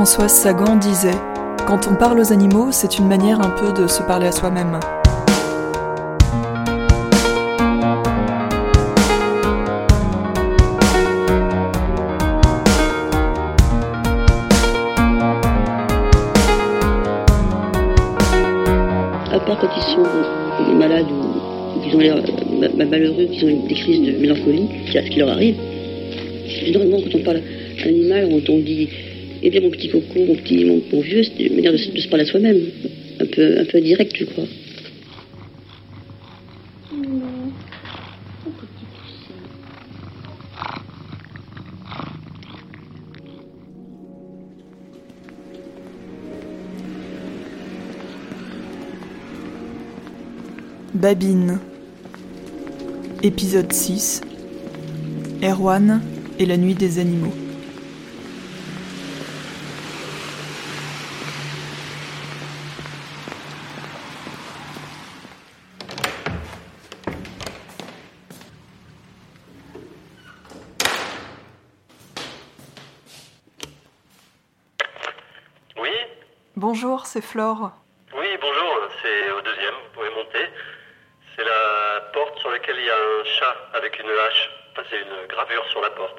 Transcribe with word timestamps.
Françoise 0.00 0.32
Sagan 0.32 0.76
disait 0.76 1.10
Quand 1.66 1.86
on 1.86 1.94
parle 1.94 2.20
aux 2.20 2.32
animaux, 2.32 2.68
c'est 2.72 2.96
une 2.98 3.06
manière 3.06 3.38
un 3.42 3.50
peu 3.50 3.70
de 3.74 3.86
se 3.86 4.02
parler 4.02 4.28
à 4.28 4.32
soi-même. 4.32 4.80
À 19.30 19.38
part 19.40 19.58
quand 19.60 19.68
ils 19.76 19.94
sont 19.94 20.76
malades 20.76 21.06
ou 21.10 21.96
ont 21.96 21.98
l'air 21.98 22.16
euh, 22.16 22.68
ma- 22.78 22.84
malheureux, 22.86 23.26
qu'ils 23.26 23.44
ont 23.44 23.66
des 23.66 23.74
crises 23.74 24.00
de 24.00 24.18
mélancolie, 24.18 24.66
c'est 24.90 24.98
à 24.98 25.02
ce 25.04 25.10
qui 25.10 25.18
leur 25.18 25.28
arrive. 25.28 25.56
Généralement, 26.64 26.96
quand 27.02 27.18
on 27.18 27.22
parle 27.22 27.42
animal, 27.84 28.28
on 28.48 28.58
dit 28.60 28.88
Eh 29.42 29.50
bien, 29.50 29.60
mon 29.62 29.70
petit 29.70 29.88
coco, 29.88 30.18
mon 30.26 30.34
petit, 30.36 30.64
mon, 30.64 31.00
vieux, 31.00 31.22
c'est 31.22 31.44
une 31.44 31.54
manière 31.56 31.72
de, 31.72 31.78
se- 31.78 31.90
de 31.90 32.00
se 32.00 32.08
parler 32.08 32.24
à 32.24 32.26
soi-même. 32.30 32.60
Un 33.20 33.26
peu, 33.26 33.58
un 33.60 33.64
peu 33.64 33.80
direct, 33.80 34.14
je 34.16 34.24
crois. 34.24 34.44
Babine. 50.94 51.58
Épisode 53.22 53.72
6. 53.72 54.22
Erwan 55.42 56.00
et 56.38 56.46
la 56.46 56.56
nuit 56.56 56.74
des 56.74 56.98
animaux. 56.98 57.32
Bonjour, 76.72 77.04
c'est 77.04 77.20
Flore. 77.20 77.72
oui, 78.16 78.28
bonjour, 78.40 78.74
c'est 79.02 79.32
au 79.32 79.40
deuxième, 79.40 79.74
vous 79.74 79.92
pouvez 79.92 80.10
monter. 80.10 80.46
C'est 81.34 81.42
la 81.42 82.00
porte 82.12 82.38
sur 82.38 82.48
laquelle 82.48 82.76
il 82.78 82.84
y 82.84 82.90
a 82.90 82.94
un 82.94 83.24
chat 83.24 83.56
avec 83.76 83.98
une 83.98 84.06
hache. 84.06 84.50
Enfin, 84.70 84.82
c'est 84.88 85.00
une 85.00 85.26
gravure 85.26 85.64
sur 85.68 85.80
la 85.80 85.90
porte. 85.90 86.18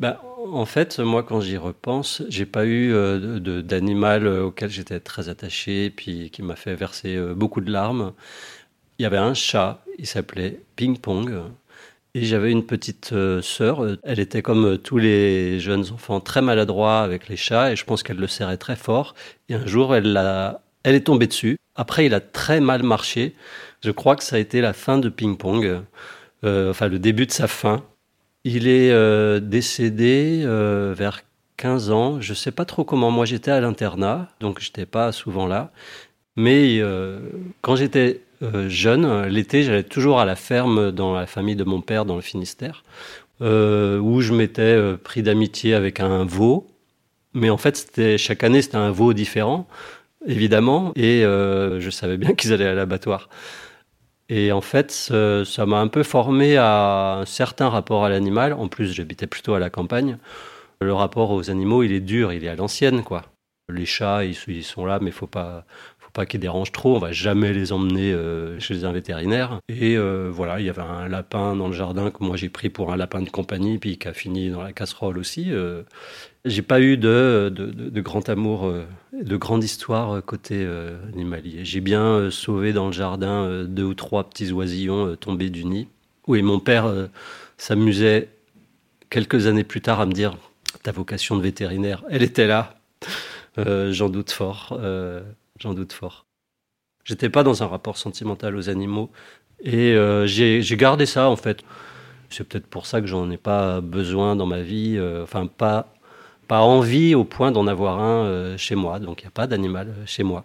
Bah, 0.00 0.20
en 0.52 0.66
fait, 0.66 0.98
moi, 0.98 1.22
quand 1.22 1.40
j'y 1.40 1.56
repense, 1.56 2.24
j'ai 2.28 2.44
pas 2.44 2.64
eu 2.64 2.92
euh, 2.92 3.38
d'animal 3.38 4.26
euh, 4.26 4.46
auquel 4.46 4.68
j'étais 4.68 4.98
très 4.98 5.28
attaché, 5.28 5.90
puis 5.90 6.30
qui 6.30 6.42
m'a 6.42 6.56
fait 6.56 6.74
verser 6.74 7.14
euh, 7.14 7.34
beaucoup 7.34 7.60
de 7.60 7.70
larmes. 7.70 8.14
Il 8.98 9.04
y 9.04 9.06
avait 9.06 9.16
un 9.16 9.34
chat, 9.34 9.84
il 9.96 10.08
s'appelait 10.08 10.60
Ping 10.74 10.98
Pong, 10.98 11.40
et 12.16 12.24
j'avais 12.24 12.50
une 12.50 12.64
petite 12.64 13.10
euh, 13.12 13.42
sœur. 13.42 13.86
Elle 14.02 14.20
était 14.20 14.40
comme 14.40 14.64
euh, 14.64 14.76
tous 14.78 14.96
les 14.96 15.60
jeunes 15.60 15.84
enfants, 15.92 16.18
très 16.18 16.40
maladroit 16.40 17.00
avec 17.00 17.28
les 17.28 17.36
chats, 17.36 17.72
et 17.72 17.76
je 17.76 17.84
pense 17.84 18.02
qu'elle 18.02 18.16
le 18.16 18.26
serrait 18.26 18.56
très 18.56 18.74
fort. 18.74 19.14
Et 19.50 19.54
un 19.54 19.66
jour, 19.66 19.94
elle 19.94 20.56
est 20.82 21.00
tombée 21.00 21.26
dessus. 21.26 21.58
Après, 21.74 22.06
il 22.06 22.14
a 22.14 22.20
très 22.20 22.60
mal 22.60 22.82
marché. 22.82 23.34
Je 23.84 23.90
crois 23.90 24.16
que 24.16 24.24
ça 24.24 24.36
a 24.36 24.38
été 24.38 24.62
la 24.62 24.72
fin 24.72 24.96
de 24.96 25.10
Ping 25.10 25.36
Pong, 25.36 25.82
euh, 26.44 26.70
enfin 26.70 26.88
le 26.88 26.98
début 26.98 27.26
de 27.26 27.32
sa 27.32 27.48
fin. 27.48 27.84
Il 28.44 28.66
est 28.66 28.90
euh, 28.92 29.38
décédé 29.38 30.42
vers 30.96 31.22
15 31.58 31.90
ans. 31.90 32.20
Je 32.22 32.32
sais 32.32 32.50
pas 32.50 32.64
trop 32.64 32.84
comment. 32.84 33.10
Moi, 33.10 33.26
j'étais 33.26 33.50
à 33.50 33.60
l'internat, 33.60 34.30
donc 34.40 34.60
j'étais 34.60 34.86
pas 34.86 35.12
souvent 35.12 35.46
là. 35.46 35.70
Mais 36.36 36.80
quand 37.60 37.76
j'étais 37.76 38.22
euh, 38.42 38.68
jeune, 38.68 39.26
l'été, 39.26 39.62
j'allais 39.62 39.82
toujours 39.82 40.20
à 40.20 40.24
la 40.24 40.36
ferme 40.36 40.92
dans 40.92 41.14
la 41.14 41.26
famille 41.26 41.56
de 41.56 41.64
mon 41.64 41.80
père 41.80 42.04
dans 42.04 42.16
le 42.16 42.22
Finistère, 42.22 42.84
euh, 43.40 43.98
où 43.98 44.20
je 44.20 44.32
m'étais 44.32 44.62
euh, 44.62 44.96
pris 44.96 45.22
d'amitié 45.22 45.74
avec 45.74 46.00
un 46.00 46.24
veau. 46.24 46.66
Mais 47.34 47.50
en 47.50 47.56
fait, 47.56 48.16
chaque 48.16 48.44
année, 48.44 48.62
c'était 48.62 48.76
un 48.76 48.90
veau 48.90 49.12
différent, 49.12 49.66
évidemment, 50.26 50.92
et 50.96 51.20
je 51.22 51.88
savais 51.90 52.16
bien 52.16 52.32
qu'ils 52.34 52.52
allaient 52.52 52.66
à 52.66 52.74
l'abattoir. 52.74 53.28
Et 54.28 54.52
en 54.52 54.62
fait, 54.62 54.90
ça 54.90 55.66
m'a 55.66 55.78
un 55.78 55.88
peu 55.88 56.02
formé 56.02 56.56
à 56.56 57.18
un 57.20 57.26
certain 57.26 57.68
rapport 57.68 58.04
à 58.04 58.08
l'animal. 58.08 58.54
En 58.54 58.68
plus, 58.68 58.92
j'habitais 58.92 59.26
plutôt 59.26 59.54
à 59.54 59.58
la 59.58 59.70
campagne. 59.70 60.18
Le 60.80 60.94
rapport 60.94 61.30
aux 61.30 61.50
animaux, 61.50 61.82
il 61.82 61.92
est 61.92 62.00
dur, 62.00 62.32
il 62.32 62.44
est 62.44 62.48
à 62.48 62.56
l'ancienne, 62.56 63.02
quoi. 63.02 63.24
Les 63.68 63.86
chats, 63.86 64.24
ils, 64.24 64.62
sont 64.62 64.86
là, 64.86 64.98
mais 65.00 65.10
faut 65.10 65.26
pas, 65.26 65.64
pas 66.16 66.24
qu'ils 66.24 66.40
dérangent 66.40 66.72
trop. 66.72 66.96
On 66.96 66.98
va 66.98 67.12
jamais 67.12 67.52
les 67.52 67.72
emmener 67.72 68.10
euh, 68.10 68.58
chez 68.58 68.84
un 68.84 68.92
vétérinaire. 68.92 69.60
Et 69.68 69.98
euh, 69.98 70.30
voilà, 70.32 70.60
il 70.60 70.64
y 70.64 70.70
avait 70.70 70.80
un 70.80 71.08
lapin 71.08 71.54
dans 71.54 71.68
le 71.68 71.74
jardin 71.74 72.10
que 72.10 72.24
moi 72.24 72.36
j'ai 72.36 72.48
pris 72.48 72.70
pour 72.70 72.90
un 72.90 72.96
lapin 72.96 73.20
de 73.20 73.28
compagnie, 73.28 73.76
puis 73.76 73.98
qui 73.98 74.08
a 74.08 74.14
fini 74.14 74.48
dans 74.48 74.62
la 74.62 74.72
casserole 74.72 75.18
aussi. 75.18 75.52
Euh, 75.52 75.82
j'ai 76.46 76.62
pas 76.62 76.80
eu 76.80 76.96
de, 76.96 77.52
de, 77.54 78.00
grand 78.00 78.26
amour, 78.30 78.66
euh, 78.66 78.86
de 79.12 79.36
grande 79.36 79.62
histoire 79.62 80.24
côté 80.24 80.66
animalier. 81.12 81.64
J'ai 81.64 81.82
bien 81.82 82.30
sauvé 82.30 82.72
dans 82.72 82.86
le 82.86 82.92
jardin 82.92 83.64
deux 83.64 83.82
ou 83.82 83.94
trois 83.94 84.24
petits 84.24 84.52
oisillons 84.52 85.16
tombés 85.16 85.50
du 85.50 85.66
nid. 85.66 85.88
Oui, 86.28 86.40
mon 86.40 86.60
père 86.60 86.90
s'amusait 87.58 88.28
quelques 89.10 89.48
années 89.48 89.64
plus 89.64 89.82
tard 89.82 90.00
à 90.00 90.06
me 90.06 90.12
dire 90.12 90.36
ta 90.82 90.92
vocation 90.92 91.36
de 91.36 91.42
vétérinaire, 91.42 92.04
elle 92.08 92.22
était 92.22 92.46
là. 92.46 92.76
J'en 93.58 94.08
doute 94.08 94.30
fort. 94.30 94.78
J'en 95.58 95.74
doute 95.74 95.92
fort. 95.92 96.26
J'étais 97.04 97.30
pas 97.30 97.44
dans 97.44 97.62
un 97.62 97.66
rapport 97.66 97.96
sentimental 97.98 98.56
aux 98.56 98.68
animaux 98.68 99.10
et 99.60 99.92
euh, 99.92 100.26
j'ai 100.26 100.76
gardé 100.76 101.06
ça 101.06 101.28
en 101.28 101.36
fait. 101.36 101.62
C'est 102.30 102.44
peut-être 102.44 102.66
pour 102.66 102.86
ça 102.86 103.00
que 103.00 103.06
j'en 103.06 103.30
ai 103.30 103.36
pas 103.36 103.80
besoin 103.80 104.34
dans 104.36 104.46
ma 104.46 104.60
vie. 104.60 104.96
euh, 104.98 105.22
enfin, 105.22 105.46
pas 105.46 105.92
pas 106.48 106.60
envie 106.60 107.14
au 107.14 107.24
point 107.24 107.52
d'en 107.52 107.66
avoir 107.66 108.00
un 108.00 108.24
euh, 108.24 108.56
chez 108.56 108.74
moi. 108.76 108.98
Donc, 109.00 109.22
il 109.22 109.24
n'y 109.24 109.28
a 109.28 109.32
pas 109.32 109.46
d'animal 109.46 109.94
chez 110.06 110.22
moi. 110.22 110.44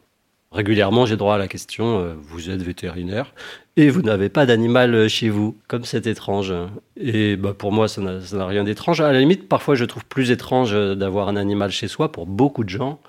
Régulièrement, 0.52 1.06
j'ai 1.06 1.16
droit 1.18 1.36
à 1.36 1.38
la 1.38 1.48
question 1.48 2.16
vous 2.22 2.50
êtes 2.50 2.62
vétérinaire 2.62 3.34
et 3.78 3.90
vous 3.90 4.02
n'avez 4.02 4.30
pas 4.30 4.46
d'animal 4.46 5.08
chez 5.08 5.30
vous, 5.30 5.58
comme 5.68 5.86
c'est 5.86 6.08
étrange. 6.08 6.54
Et 6.98 7.38
bah, 7.38 7.54
pour 7.54 7.72
moi, 7.72 7.88
ça 7.88 8.02
n'a 8.02 8.46
rien 8.46 8.64
d'étrange. 8.66 9.00
À 9.00 9.14
la 9.14 9.20
limite, 9.20 9.48
parfois, 9.48 9.76
je 9.76 9.86
trouve 9.86 10.06
plus 10.06 10.30
étrange 10.32 10.74
d'avoir 10.74 11.30
un 11.30 11.38
animal 11.38 11.72
chez 11.72 11.88
soi 11.88 12.12
pour 12.12 12.26
beaucoup 12.26 12.64
de 12.66 12.70
gens, 12.70 13.00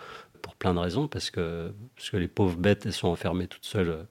plein 0.63 0.75
de 0.75 0.79
raisons, 0.81 1.09
parce 1.09 1.31
que, 1.31 1.73
parce 1.97 2.11
que 2.11 2.17
les 2.19 2.29
pauvres 2.29 2.57
bêtes, 2.57 2.87
elles 2.87 2.93
sont 3.03 3.09
enfermées 3.09 3.49
toutes 3.49 3.65
seules. 3.67 4.07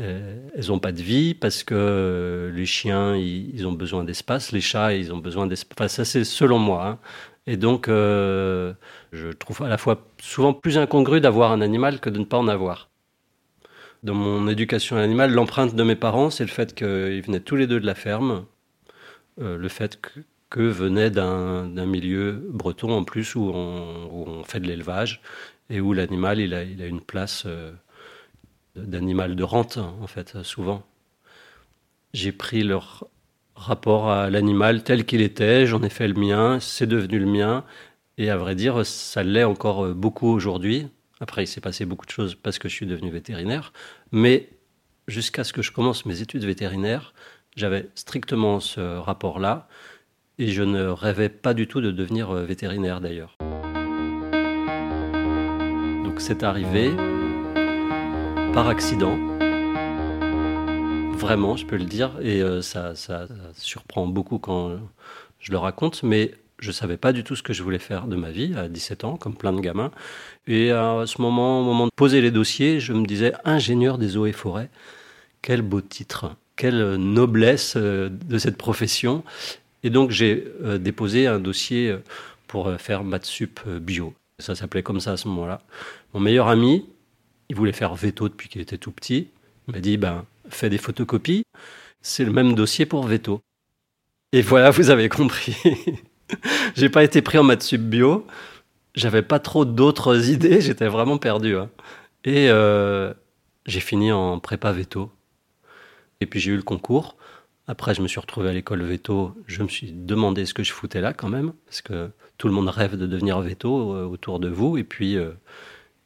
euh, 0.00 0.48
Elles 0.56 0.68
n'ont 0.68 0.80
pas 0.80 0.92
de 0.92 1.02
vie 1.02 1.34
parce 1.34 1.62
que 1.64 2.50
les 2.54 2.66
chiens, 2.66 3.16
ils, 3.16 3.66
ont 3.66 3.72
besoin 3.84 4.02
d'espace, 4.04 4.52
les 4.52 4.60
chats, 4.60 4.92
ils 4.94 5.12
ont 5.12 5.18
besoin 5.18 5.46
d'espace. 5.46 5.76
Enfin, 5.78 5.88
ça, 5.88 6.04
c'est 6.04 6.24
selon 6.24 6.58
moi. 6.58 6.86
hein. 6.88 6.98
Et 7.46 7.56
donc, 7.56 7.88
euh, 7.88 8.72
je 9.12 9.28
trouve 9.28 9.62
à 9.62 9.68
la 9.68 9.78
fois 9.78 9.96
souvent 10.20 10.52
plus 10.54 10.78
incongru 10.78 11.20
d'avoir 11.20 11.52
un 11.52 11.60
animal 11.60 12.00
que 12.00 12.10
de 12.10 12.18
ne 12.18 12.24
pas 12.24 12.38
en 12.38 12.48
avoir. 12.48 12.88
Dans 14.02 14.14
mon 14.14 14.48
éducation 14.48 14.96
à 14.96 15.00
l'animal, 15.00 15.32
l'empreinte 15.32 15.74
de 15.74 15.82
mes 15.82 15.96
parents, 15.96 16.30
c'est 16.30 16.44
le 16.44 16.50
fait 16.50 16.74
qu'ils 16.74 17.22
venaient 17.22 17.40
tous 17.40 17.56
les 17.56 17.66
deux 17.66 17.80
de 17.80 17.86
la 17.86 17.94
ferme, 17.94 18.44
euh, 19.40 19.56
le 19.58 19.68
fait 19.68 20.00
que, 20.00 20.20
que 20.50 20.60
venaient 20.60 21.10
d'un 21.10 21.86
milieu 21.86 22.32
breton 22.52 22.90
en 22.92 23.04
plus 23.04 23.34
où 23.34 23.50
on, 23.54 24.06
où 24.12 24.24
on 24.28 24.44
fait 24.44 24.60
de 24.60 24.66
l'élevage 24.68 25.20
et 25.70 25.80
où 25.80 25.92
l'animal 25.92 26.38
il 26.40 26.54
a, 26.54 26.58
a 26.58 26.86
une 26.86 27.00
place 27.00 27.44
euh, 27.46 27.72
d'animal 28.76 29.36
de 29.36 29.42
rente 29.42 29.78
en 29.78 30.06
fait 30.06 30.42
souvent. 30.42 30.84
J'ai 32.12 32.32
pris 32.32 32.62
leur 32.62 33.08
rapport 33.56 34.10
à 34.10 34.30
l'animal 34.30 34.82
tel 34.82 35.04
qu'il 35.04 35.20
était, 35.20 35.66
j'en 35.66 35.82
ai 35.82 35.88
fait 35.88 36.08
le 36.08 36.14
mien, 36.14 36.58
c'est 36.60 36.86
devenu 36.86 37.18
le 37.18 37.26
mien 37.26 37.64
et 38.18 38.30
à 38.30 38.36
vrai 38.36 38.54
dire 38.54 38.84
ça 38.84 39.22
l'est 39.22 39.44
encore 39.44 39.86
euh, 39.86 39.94
beaucoup 39.94 40.28
aujourd'hui. 40.28 40.88
Après 41.20 41.44
il 41.44 41.46
s'est 41.46 41.60
passé 41.60 41.84
beaucoup 41.84 42.06
de 42.06 42.10
choses 42.10 42.34
parce 42.34 42.58
que 42.58 42.68
je 42.68 42.74
suis 42.74 42.86
devenu 42.86 43.10
vétérinaire, 43.10 43.72
mais 44.12 44.48
jusqu'à 45.08 45.44
ce 45.44 45.52
que 45.52 45.62
je 45.62 45.72
commence 45.72 46.06
mes 46.06 46.20
études 46.20 46.44
vétérinaires, 46.44 47.14
j'avais 47.56 47.88
strictement 47.94 48.60
ce 48.60 48.98
rapport-là 48.98 49.68
et 50.38 50.48
je 50.48 50.62
ne 50.62 50.86
rêvais 50.86 51.28
pas 51.28 51.54
du 51.54 51.68
tout 51.68 51.80
de 51.80 51.90
devenir 51.90 52.30
euh, 52.30 52.44
vétérinaire 52.44 53.00
d'ailleurs. 53.00 53.36
Donc 56.14 56.20
c'est 56.20 56.44
arrivé 56.44 56.92
par 58.52 58.68
accident, 58.68 59.18
vraiment, 61.18 61.56
je 61.56 61.66
peux 61.66 61.76
le 61.76 61.86
dire, 61.86 62.12
et 62.22 62.40
euh, 62.40 62.62
ça, 62.62 62.92
surprend 63.56 64.06
beaucoup 64.06 64.38
quand 64.38 64.78
je 65.40 65.50
le 65.50 65.58
raconte, 65.58 66.04
mais 66.04 66.30
je 66.60 66.70
savais 66.70 66.98
pas 66.98 67.12
du 67.12 67.24
tout 67.24 67.34
ce 67.34 67.42
que 67.42 67.52
je 67.52 67.64
voulais 67.64 67.80
faire 67.80 68.06
de 68.06 68.14
ma 68.14 68.30
vie 68.30 68.54
à 68.56 68.68
17 68.68 69.02
ans, 69.02 69.16
comme 69.16 69.34
plein 69.34 69.52
de 69.52 69.60
gamins. 69.60 69.90
Et 70.46 70.70
à 70.70 71.02
ce 71.04 71.20
moment, 71.20 71.62
au 71.62 71.64
moment 71.64 71.86
de 71.86 71.92
poser 71.96 72.20
les 72.20 72.30
dossiers, 72.30 72.78
je 72.78 72.92
me 72.92 73.04
disais 73.04 73.32
ingénieur 73.44 73.98
des 73.98 74.16
eaux 74.16 74.26
et 74.26 74.32
forêts. 74.32 74.70
Quel 75.42 75.62
beau 75.62 75.80
titre. 75.80 76.36
quelle 76.54 76.94
noblesse 76.94 77.76
de 77.76 78.38
cette 78.38 78.56
profession. 78.56 79.24
Et 79.82 79.90
donc 79.90 80.12
j'ai 80.12 80.46
déposé 80.78 81.26
un 81.26 81.40
dossier 81.40 81.92
pour 82.46 82.70
faire 82.78 83.02
maths 83.02 83.24
sup 83.24 83.58
bio. 83.66 84.14
Ça 84.40 84.54
s'appelait 84.54 84.82
comme 84.82 85.00
ça 85.00 85.12
à 85.12 85.16
ce 85.16 85.28
moment-là. 85.28 85.60
Mon 86.12 86.20
meilleur 86.20 86.48
ami, 86.48 86.86
il 87.48 87.56
voulait 87.56 87.72
faire 87.72 87.94
veto 87.94 88.28
depuis 88.28 88.48
qu'il 88.48 88.60
était 88.60 88.78
tout 88.78 88.90
petit. 88.90 89.28
Il 89.68 89.74
m'a 89.74 89.80
dit, 89.80 89.96
ben, 89.96 90.24
fais 90.48 90.70
des 90.70 90.78
photocopies. 90.78 91.44
C'est 92.00 92.24
le 92.24 92.32
même 92.32 92.54
dossier 92.54 92.86
pour 92.86 93.04
veto. 93.06 93.40
Et 94.32 94.42
voilà, 94.42 94.70
vous 94.70 94.90
avez 94.90 95.08
compris. 95.08 95.56
J'ai 96.74 96.88
pas 96.88 97.04
été 97.04 97.22
pris 97.22 97.38
en 97.38 97.44
maths 97.44 97.62
sub 97.62 97.82
bio. 97.82 98.26
J'avais 98.94 99.22
pas 99.22 99.38
trop 99.38 99.64
d'autres 99.64 100.28
idées. 100.30 100.60
J'étais 100.60 100.88
vraiment 100.88 101.18
perdu. 101.18 101.56
Hein. 101.56 101.70
Et 102.24 102.48
euh, 102.50 103.12
j'ai 103.66 103.80
fini 103.80 104.10
en 104.10 104.40
prépa 104.40 104.72
veto. 104.72 105.10
Et 106.20 106.26
puis 106.26 106.40
j'ai 106.40 106.52
eu 106.52 106.56
le 106.56 106.62
concours. 106.62 107.16
Après, 107.66 107.94
je 107.94 108.02
me 108.02 108.08
suis 108.08 108.20
retrouvé 108.20 108.50
à 108.50 108.52
l'école 108.52 108.82
veto. 108.82 109.34
Je 109.46 109.62
me 109.62 109.68
suis 109.68 109.92
demandé 109.92 110.44
ce 110.44 110.54
que 110.54 110.62
je 110.62 110.72
foutais 110.72 111.00
là 111.00 111.12
quand 111.12 111.28
même, 111.28 111.52
parce 111.66 111.80
que 111.80 112.10
tout 112.38 112.48
le 112.48 112.54
monde 112.54 112.68
rêve 112.68 112.96
de 112.96 113.06
devenir 113.06 113.40
veto 113.40 113.94
euh, 113.94 114.04
autour 114.04 114.40
de 114.40 114.48
vous. 114.48 114.76
Et 114.76 114.84
puis, 114.84 115.16
euh, 115.16 115.32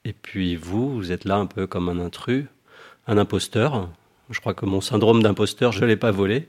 et 0.04 0.12
puis 0.12 0.56
vous, 0.56 0.94
vous 0.94 1.12
êtes 1.12 1.24
là 1.24 1.36
un 1.36 1.46
peu 1.46 1.66
comme 1.66 1.88
un 1.88 1.98
intrus, 1.98 2.46
un 3.06 3.18
imposteur. 3.18 3.88
Je 4.30 4.40
crois 4.40 4.54
que 4.54 4.66
mon 4.66 4.80
syndrome 4.80 5.22
d'imposteur, 5.22 5.72
je 5.72 5.80
ne 5.80 5.86
l'ai 5.86 5.96
pas 5.96 6.10
volé. 6.10 6.48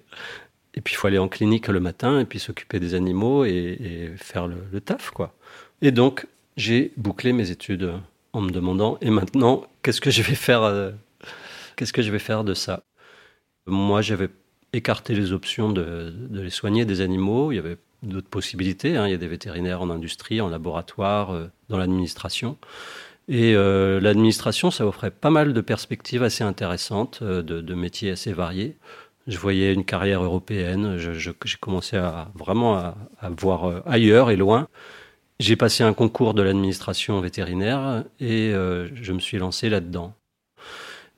Et 0.75 0.81
puis 0.81 0.93
il 0.93 0.97
faut 0.97 1.07
aller 1.07 1.17
en 1.17 1.27
clinique 1.27 1.67
le 1.67 1.79
matin 1.79 2.19
et 2.19 2.25
puis 2.25 2.39
s'occuper 2.39 2.79
des 2.79 2.93
animaux 2.93 3.43
et, 3.43 4.11
faire 4.17 4.47
le, 4.47 4.79
taf, 4.81 5.09
quoi. 5.09 5.33
Et 5.81 5.91
donc 5.91 6.27
j'ai 6.57 6.93
bouclé 6.97 7.33
mes 7.33 7.51
études 7.51 7.91
en 8.33 8.41
me 8.41 8.51
demandant 8.51 8.97
et 9.01 9.09
maintenant 9.09 9.65
qu'est-ce 9.81 10.01
que 10.01 10.11
je 10.11 10.21
vais 10.21 10.35
faire 10.35 10.61
euh, 10.63 10.91
Qu'est-ce 11.79 11.93
que 11.93 12.01
je 12.01 12.11
vais 12.11 12.19
faire 12.19 12.43
de 12.43 12.53
ça? 12.53 12.83
Moi, 13.65 14.01
j'avais 14.01 14.27
écarté 14.73 15.15
les 15.15 15.31
options 15.31 15.71
de, 15.71 16.13
les 16.29 16.49
soigner 16.49 16.83
des 16.83 16.99
animaux. 16.99 17.53
Il 17.53 17.55
y 17.55 17.57
avait 17.57 17.77
d'autres 18.03 18.29
possibilités. 18.29 18.97
Hein. 18.97 19.07
Il 19.07 19.11
y 19.11 19.13
a 19.13 19.17
des 19.17 19.27
vétérinaires 19.27 19.81
en 19.81 19.89
industrie, 19.89 20.41
en 20.41 20.49
laboratoire, 20.49 21.31
euh, 21.31 21.47
dans 21.69 21.77
l'administration. 21.77 22.57
Et 23.27 23.55
euh, 23.55 23.99
l'administration, 23.99 24.71
ça 24.71 24.87
offrait 24.87 25.11
pas 25.11 25.29
mal 25.29 25.53
de 25.53 25.61
perspectives 25.61 26.23
assez 26.23 26.43
intéressantes, 26.43 27.23
de, 27.23 27.41
de 27.41 27.73
métiers 27.75 28.11
assez 28.11 28.33
variés 28.33 28.77
je 29.29 29.37
voyais 29.37 29.73
une 29.73 29.85
carrière 29.85 30.23
européenne. 30.23 30.97
J'ai 30.97 31.57
commencé 31.59 31.95
à 31.97 32.29
vraiment 32.35 32.75
à, 32.77 32.95
voir 33.37 33.65
euh, 33.65 33.81
ailleurs 33.85 34.31
et 34.31 34.35
loin. 34.35 34.67
J'ai 35.39 35.55
passé 35.55 35.83
un 35.83 35.93
concours 35.93 36.33
de 36.33 36.41
l'administration 36.41 37.21
vétérinaire 37.21 38.03
et 38.19 38.51
euh, 38.53 38.89
je 38.95 39.13
me 39.13 39.19
suis 39.19 39.37
lancé 39.37 39.69
là-dedans. 39.69 40.13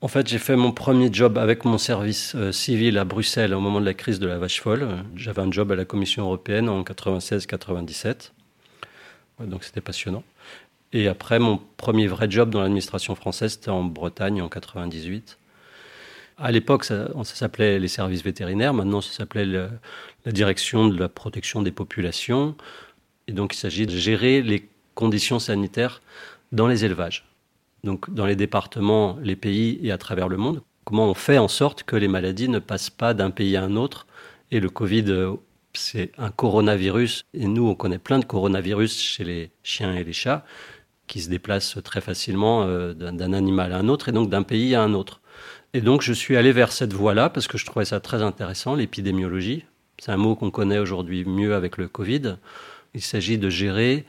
En 0.03 0.07
fait, 0.07 0.27
j'ai 0.27 0.39
fait 0.39 0.56
mon 0.56 0.71
premier 0.71 1.13
job 1.13 1.38
avec 1.38 1.63
mon 1.63 1.77
service 1.77 2.33
euh, 2.33 2.51
civil 2.51 2.98
à 2.98 3.06
Bruxelles 3.06 3.53
au 3.53 3.59
moment 3.59 3.80
de 3.80 3.86
la 3.86 3.94
crise 3.94 4.19
de 4.19 4.27
la 4.27 4.39
vache 4.39 4.59
folle. 4.59 4.88
J'avais 5.15 5.44
un 5.44 5.51
job 5.51 5.71
à 5.71 5.75
la 5.75 5.86
Commission 5.86 6.24
européenne 6.24 6.69
en 6.69 6.81
96-97. 6.81 8.31
donc 9.42 9.63
c'était 9.63 9.80
passionnant. 9.80 10.24
Et 10.92 11.07
après, 11.07 11.38
mon 11.38 11.59
premier 11.77 12.07
vrai 12.07 12.25
job 12.31 12.50
dans 12.50 12.62
l'administration 12.62 13.13
française, 13.13 13.51
c'était 13.51 13.69
en 13.69 13.83
Bretagne 13.83 14.42
en 14.42 14.50
98. 14.50 15.38
À 16.39 16.51
l'époque, 16.51 16.83
ça, 16.83 17.07
s'appelait 17.24 17.77
les 17.77 17.88
services 17.88 18.24
vétérinaires. 18.24 18.74
Maintenant, 18.74 19.01
ça 19.01 19.13
s'appelait 19.13 19.45
la 19.45 19.69
direction 20.31 20.88
de 20.88 21.00
la 21.00 21.09
protection 21.09 21.62
des 21.62 21.71
populations. 21.71 22.56
Et 23.27 23.33
donc, 23.33 23.53
il 23.53 23.57
s'agit 23.59 23.86
de 23.86 23.95
gérer 23.95 24.42
les 24.42 24.68
conditions 24.95 25.38
sanitaires 25.38 26.01
dans 26.51 26.68
les 26.68 26.86
élevages. 26.86 27.31
Donc, 27.83 28.13
dans 28.13 28.25
les 28.25 28.36
départements, 28.36 29.18
les 29.22 29.36
pays 29.36 29.80
et 29.81 29.92
à 29.92 29.98
travers 29.98 30.28
le 30.28 30.38
monde. 30.38 30.62
Comment 30.83 31.10
on 31.10 31.13
fait 31.13 31.38
en 31.38 31.48
sorte 31.48 31.83
que 31.83 31.95
les 31.95 32.07
maladies 32.07 32.50
ne 32.50 32.60
passent 32.60 32.89
pas 32.89 33.13
d'un 33.13 33.31
pays 33.31 33.56
à 33.56 33.63
un 33.63 33.75
autre 33.75 34.07
Et 34.51 34.60
le 34.60 34.69
Covid, 34.69 35.36
c'est 35.74 36.12
un 36.18 36.30
coronavirus. 36.30 37.25
Et 37.33 37.48
nous, 37.48 37.68
on 37.68 37.75
connaît 37.75 37.98
plein 37.98 38.19
de 38.19 38.25
coronavirus 38.25 39.00
chez 39.00 39.24
les 39.24 39.51
chiens 39.63 39.95
et 39.95 40.04
les 40.04 40.13
chats 40.13 40.45
qui 41.07 41.22
se 41.22 41.30
déplacent 41.30 41.78
très 41.83 42.01
facilement 42.01 42.63
euh, 42.63 42.94
d'un 42.94 43.33
animal 43.33 43.74
à 43.74 43.78
un 43.78 43.89
autre 43.89 44.10
et 44.10 44.12
donc 44.12 44.30
d'un 44.30 44.44
pays 44.44 44.75
à 44.75 44.81
un 44.81 44.94
autre. 44.94 45.22
Et 45.74 45.81
donc, 45.81 46.01
je 46.01 46.13
suis 46.13 46.38
allé 46.38 46.51
vers 46.51 46.72
cette 46.72 46.94
voie-là 46.94 47.30
parce 47.30 47.48
que 47.48 47.57
je 47.57 47.66
trouvais 47.66 47.86
ça 47.86 48.00
très 48.00 48.22
intéressant, 48.22 48.75
l'épidémiologie. 48.75 49.66
C'est 49.98 50.12
un 50.12 50.18
mot 50.18 50.36
qu'on 50.36 50.51
connaît 50.51 50.80
aujourd'hui 50.80 51.25
mieux 51.25 51.54
avec 51.54 51.77
le 51.77 51.88
Covid. 51.88 52.38
Il 52.94 53.01
s'agit 53.01 53.38
de 53.38 53.50
gérer 53.50 54.06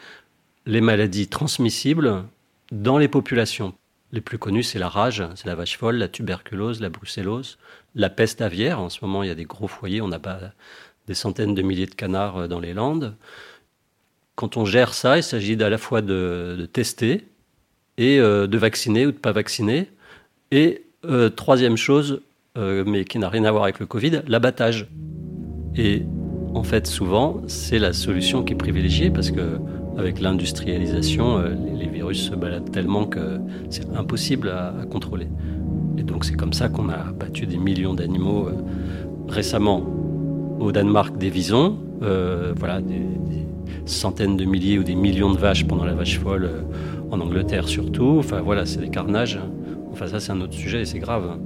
les 0.65 0.81
maladies 0.81 1.29
transmissibles 1.29 2.25
dans 2.73 2.99
les 2.99 3.09
populations. 3.09 3.75
Les 4.13 4.21
plus 4.21 4.39
connues, 4.39 4.63
c'est 4.63 4.79
la 4.79 4.89
rage, 4.89 5.23
c'est 5.37 5.47
la 5.47 5.55
vache 5.55 5.79
folle, 5.79 5.97
la 5.97 6.09
tuberculose, 6.09 6.81
la 6.81 6.89
brucellose, 6.89 7.59
la 7.95 8.11
peste 8.11 8.41
aviaire. 8.41 8.81
En 8.81 8.89
ce 8.89 8.99
moment, 9.03 9.23
il 9.23 9.29
y 9.29 9.31
a 9.31 9.35
des 9.35 9.45
gros 9.45 9.69
foyers, 9.69 10.01
on 10.01 10.09
n'a 10.09 10.19
pas 10.19 10.41
des 11.07 11.15
centaines 11.15 11.55
de 11.55 11.63
milliers 11.63 11.87
de 11.87 11.95
canards 11.95 12.39
euh, 12.39 12.49
dans 12.49 12.61
les 12.61 12.73
Landes. 12.73 13.15
Quand 14.35 14.57
on 14.57 14.65
gère 14.65 14.95
ça, 14.95 15.19
il 15.19 15.23
s'agit 15.23 15.63
à 15.63 15.69
la 15.69 15.79
fois 15.79 16.01
de, 16.01 16.69
tester 16.73 17.27
et 17.99 18.19
euh, 18.19 18.47
de 18.47 18.59
vacciner 18.59 19.07
ou 19.07 19.13
de 19.13 19.19
pas 19.19 19.33
vacciner, 19.33 19.91
et 20.51 20.85
euh, 21.05 21.29
troisième 21.29 21.77
chose, 21.77 22.23
mais 22.55 23.07
qui 23.07 23.19
n'a 23.19 23.31
rien 23.31 23.45
à 23.45 23.51
voir 23.51 23.65
avec 23.65 23.79
le 23.81 23.87
Covid, 23.87 24.23
l'abattage. 24.27 24.87
Et 25.75 26.03
en 26.55 26.63
fait, 26.63 26.87
souvent, 26.87 27.43
c'est 27.47 27.79
la 27.79 27.95
solution 27.95 28.45
qui 28.45 28.53
est 28.53 28.57
privilégiée 28.57 29.11
parce 29.11 29.31
que 29.31 29.59
avec 29.97 30.21
l'industrialisation, 30.21 31.39
euh, 31.39 31.55
les, 31.75 31.89
virus 31.89 32.31
se 32.31 32.35
baladent 32.35 32.71
tellement 32.71 33.05
que 33.05 33.39
c'est 33.71 33.87
impossible 33.95 34.49
à, 34.49 34.73
contrôler. 34.91 35.29
Et 35.99 36.03
donc, 36.03 36.25
c'est 36.25 36.35
comme 36.35 36.53
ça 36.53 36.69
qu'on 36.69 36.89
a 36.89 37.13
battu 37.13 37.47
des 37.47 37.59
millions 37.59 37.95
d'animaux 37.95 38.49
récemment 39.29 39.83
au 40.59 40.73
Danemark 40.73 41.19
des 41.19 41.31
visons, 41.31 41.77
voilà, 42.01 42.81
des, 42.81 42.95
des, 42.95 43.47
centaines 43.85 44.37
de 44.37 44.45
milliers 44.45 44.79
ou 44.79 44.85
des 44.85 44.95
millions 44.95 45.33
de 45.33 45.39
vaches 45.39 45.67
pendant 45.67 45.85
la 45.85 45.95
vache 45.95 46.19
folle 46.19 46.49
en 47.11 47.21
Angleterre 47.21 47.69
surtout. 47.69 48.17
Enfin, 48.19 48.41
voilà, 48.41 48.67
c'est 48.67 48.81
des 48.81 48.89
carnages. 48.89 49.39
Enfin, 49.93 50.07
ça, 50.07 50.19
c'est 50.19 50.33
un 50.33 50.41
autre 50.41 50.55
sujet 50.55 50.81
et 50.81 50.85
c'est 50.87 50.99
grave. 50.99 51.39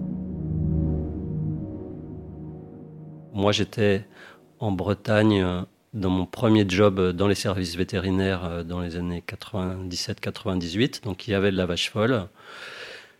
Moi, 3.34 3.52
j'étais 3.52 4.06
en 4.60 4.72
Bretagne 4.72 5.42
euh, 5.42 5.62
dans 5.96 6.10
mon 6.10 6.26
premier 6.26 6.64
job 6.68 7.00
euh, 7.00 7.12
dans 7.12 7.26
les 7.26 7.34
services 7.34 7.76
vétérinaires 7.76 8.44
euh, 8.44 8.62
dans 8.62 8.80
les 8.80 8.96
années 8.96 9.24
97-98. 9.26 11.02
Donc, 11.02 11.26
il 11.26 11.32
y 11.32 11.34
avait 11.34 11.50
de 11.50 11.56
la 11.56 11.66
vache 11.66 11.90
folle. 11.90 12.28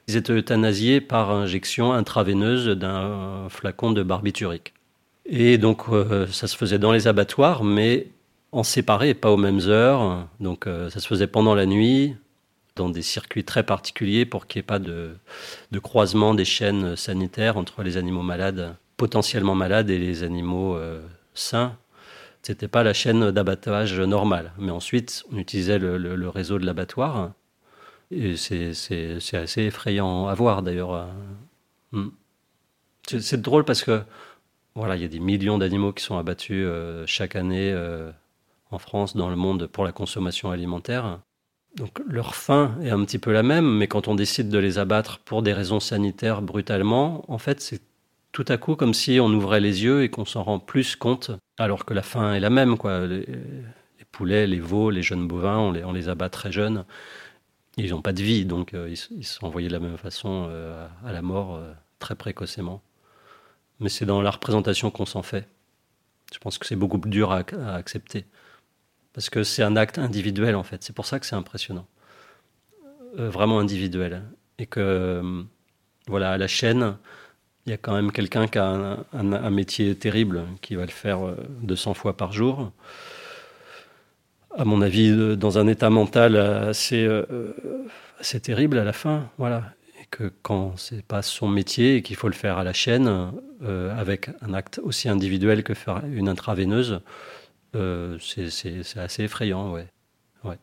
Ils 0.06 0.16
étaient 0.16 0.32
euthanasiés 0.32 1.00
par 1.00 1.30
injection 1.32 1.92
intraveineuse 1.92 2.68
d'un 2.68 3.48
flacon 3.48 3.90
de 3.90 4.04
barbiturique. 4.04 4.72
Et 5.24 5.58
donc, 5.58 5.86
ça 6.30 6.46
se 6.46 6.56
faisait 6.56 6.78
dans 6.78 6.92
les 6.92 7.08
abattoirs, 7.08 7.64
mais 7.64 8.06
en 8.52 8.62
séparé, 8.62 9.14
pas 9.14 9.32
aux 9.32 9.36
mêmes 9.36 9.62
heures. 9.66 10.28
Donc, 10.38 10.66
ça 10.66 11.00
se 11.00 11.08
faisait 11.08 11.26
pendant 11.26 11.56
la 11.56 11.66
nuit, 11.66 12.14
dans 12.76 12.90
des 12.90 13.02
circuits 13.02 13.44
très 13.44 13.64
particuliers 13.64 14.24
pour 14.24 14.46
qu'il 14.46 14.60
n'y 14.60 14.60
ait 14.60 14.66
pas 14.66 14.78
de, 14.78 15.16
croisement 15.82 16.34
des 16.34 16.44
chaînes 16.44 16.94
sanitaires 16.94 17.56
entre 17.56 17.82
les 17.82 17.96
animaux 17.96 18.22
malades, 18.22 18.76
potentiellement 18.96 19.54
malades, 19.54 19.90
et 19.90 19.98
les 19.98 20.22
animaux 20.22 20.76
euh, 20.76 21.02
sains. 21.34 21.76
Ce 22.46 22.52
n'était 22.52 22.68
pas 22.68 22.84
la 22.84 22.92
chaîne 22.92 23.32
d'abattage 23.32 23.98
normale. 23.98 24.52
Mais 24.56 24.70
ensuite, 24.70 25.24
on 25.32 25.36
utilisait 25.36 25.80
le, 25.80 26.28
réseau 26.28 26.60
de 26.60 26.64
l'abattoir. 26.64 27.32
Et 28.12 28.36
c'est 28.36 28.70
assez 29.32 29.62
effrayant 29.62 30.28
à 30.28 30.34
voir 30.34 30.62
d'ailleurs. 30.62 31.08
Hmm. 31.90 32.10
C'est 33.08 33.40
drôle 33.40 33.64
parce 33.64 33.82
que 33.82 34.00
voilà, 34.76 34.94
il 34.94 35.02
y 35.02 35.04
a 35.04 35.08
des 35.08 35.18
millions 35.18 35.58
d'animaux 35.58 35.92
qui 35.92 36.04
sont 36.04 36.18
abattus 36.18 36.64
euh, 36.68 37.02
chaque 37.08 37.34
année 37.34 37.72
euh, 37.72 38.12
en 38.70 38.78
France, 38.78 39.16
dans 39.16 39.28
le 39.28 39.36
monde, 39.36 39.66
pour 39.66 39.82
la 39.82 39.90
consommation 39.90 40.52
alimentaire. 40.52 41.18
Donc 41.74 42.00
leur 42.06 42.36
fin 42.36 42.76
est 42.80 42.90
un 42.90 43.04
petit 43.04 43.18
peu 43.18 43.32
la 43.32 43.42
même, 43.42 43.68
mais 43.78 43.88
quand 43.88 44.06
on 44.06 44.14
décide 44.14 44.50
de 44.50 44.58
les 44.58 44.78
abattre 44.78 45.18
pour 45.18 45.42
des 45.42 45.52
raisons 45.52 45.80
sanitaires 45.80 46.42
brutalement, 46.42 47.24
en 47.26 47.38
fait, 47.38 47.60
c'est 47.60 47.82
tout 48.36 48.44
à 48.48 48.58
coup 48.58 48.76
comme 48.76 48.92
si 48.92 49.18
on 49.18 49.28
ouvrait 49.28 49.60
les 49.60 49.82
yeux 49.82 50.02
et 50.02 50.10
qu'on 50.10 50.26
s'en 50.26 50.42
rend 50.42 50.58
plus 50.58 50.94
compte, 50.94 51.30
alors 51.56 51.86
que 51.86 51.94
la 51.94 52.02
fin 52.02 52.34
est 52.34 52.40
la 52.40 52.50
même. 52.50 52.76
Quoi. 52.76 53.06
Les, 53.06 53.24
poulets, 54.12 54.46
les 54.46 54.60
veaux, 54.60 54.90
les 54.90 55.02
jeunes 55.02 55.26
bovins, 55.26 55.56
on 55.56 55.92
les, 55.92 56.08
abat 56.10 56.28
très 56.28 56.52
jeunes. 56.52 56.84
Ils 57.78 57.92
n'ont 57.92 58.02
pas 58.02 58.12
de 58.12 58.22
vie, 58.22 58.44
donc 58.44 58.74
euh, 58.74 58.90
ils, 58.90 59.24
sont 59.24 59.46
envoyés 59.46 59.68
de 59.68 59.72
la 59.72 59.78
même 59.78 59.96
façon 59.96 60.48
euh, 60.50 60.86
à 61.06 61.12
la 61.12 61.22
mort 61.22 61.54
euh, 61.54 61.72
très 61.98 62.14
précocement. 62.14 62.82
Mais 63.80 63.88
c'est 63.88 64.04
dans 64.04 64.20
la 64.20 64.30
représentation 64.30 64.90
qu'on 64.90 65.06
s'en 65.06 65.22
fait. 65.22 65.48
Je 66.30 66.38
pense 66.38 66.58
que 66.58 66.66
c'est 66.66 66.76
beaucoup 66.76 66.98
plus 66.98 67.10
dur 67.10 67.32
à 67.32 67.38
accepter 67.74 68.26
parce 69.14 69.30
que 69.30 69.44
c'est 69.44 69.62
un 69.62 69.76
acte 69.76 69.98
individuel 69.98 70.56
en 70.56 70.62
fait. 70.62 70.82
C'est 70.82 70.94
pour 70.94 71.06
ça 71.06 71.18
que 71.18 71.24
c'est 71.24 71.36
impressionnant, 71.36 71.86
vraiment 73.14 73.60
individuel, 73.60 74.24
et 74.58 74.66
que 74.66 75.46
voilà 76.06 76.32
à 76.32 76.36
la 76.36 76.48
chaîne, 76.48 76.98
il 77.66 77.70
y 77.70 77.72
a 77.72 77.76
quand 77.76 77.94
même 77.94 78.12
quelqu'un 78.12 78.46
qui 78.46 78.58
a 78.58 78.98
un, 79.12 79.50
métier 79.50 79.94
terrible, 79.96 80.44
qui 80.60 80.74
va 80.76 80.82
le 80.82 80.90
faire 80.90 81.18
200 81.62 81.90
euh, 81.90 81.94
fois 81.94 82.16
par 82.16 82.32
jour. 82.32 82.70
À 84.56 84.64
mon 84.64 84.80
avis, 84.80 85.36
dans 85.36 85.58
un 85.58 85.66
état 85.66 85.90
mental 85.90 86.36
assez, 86.36 87.06
assez 88.18 88.40
terrible 88.40 88.78
à 88.78 88.84
la 88.84 88.92
fin, 88.92 89.28
voilà, 89.36 89.74
et 90.00 90.06
que 90.10 90.32
quand 90.42 90.76
c'est 90.76 91.04
pas 91.04 91.22
son 91.22 91.48
métier 91.48 91.96
et 91.96 92.02
qu'il 92.02 92.16
faut 92.16 92.28
le 92.28 92.34
faire 92.34 92.56
à 92.56 92.64
la 92.64 92.72
chaîne, 92.72 93.32
euh, 93.62 93.98
avec 93.98 94.28
un 94.42 94.52
acte 94.52 94.80
aussi 94.82 95.08
individuel 95.08 95.64
que 95.64 95.72
faire 95.72 96.04
une 96.04 96.28
intraveineuse, 96.28 97.00
euh, 97.74 98.18
c'est 98.20 98.98
assez 98.98 99.24
effrayant, 99.24 99.72
ouais. 99.72 99.88
ouais. 100.44 100.58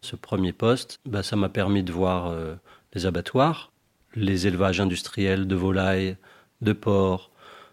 Ce 0.00 0.16
premier 0.16 0.52
poste, 0.52 0.98
bah, 1.06 1.22
ça 1.22 1.36
m'a 1.36 1.48
permis 1.48 1.84
de 1.84 1.92
voir 1.92 2.26
euh, 2.26 2.56
les 2.94 3.06
abattoirs, 3.06 3.71
les 4.14 4.46
élevages 4.46 4.80
industriels 4.80 5.46
de 5.46 5.54
volailles, 5.54 6.16
de 6.60 6.72
porcs, 6.72 7.30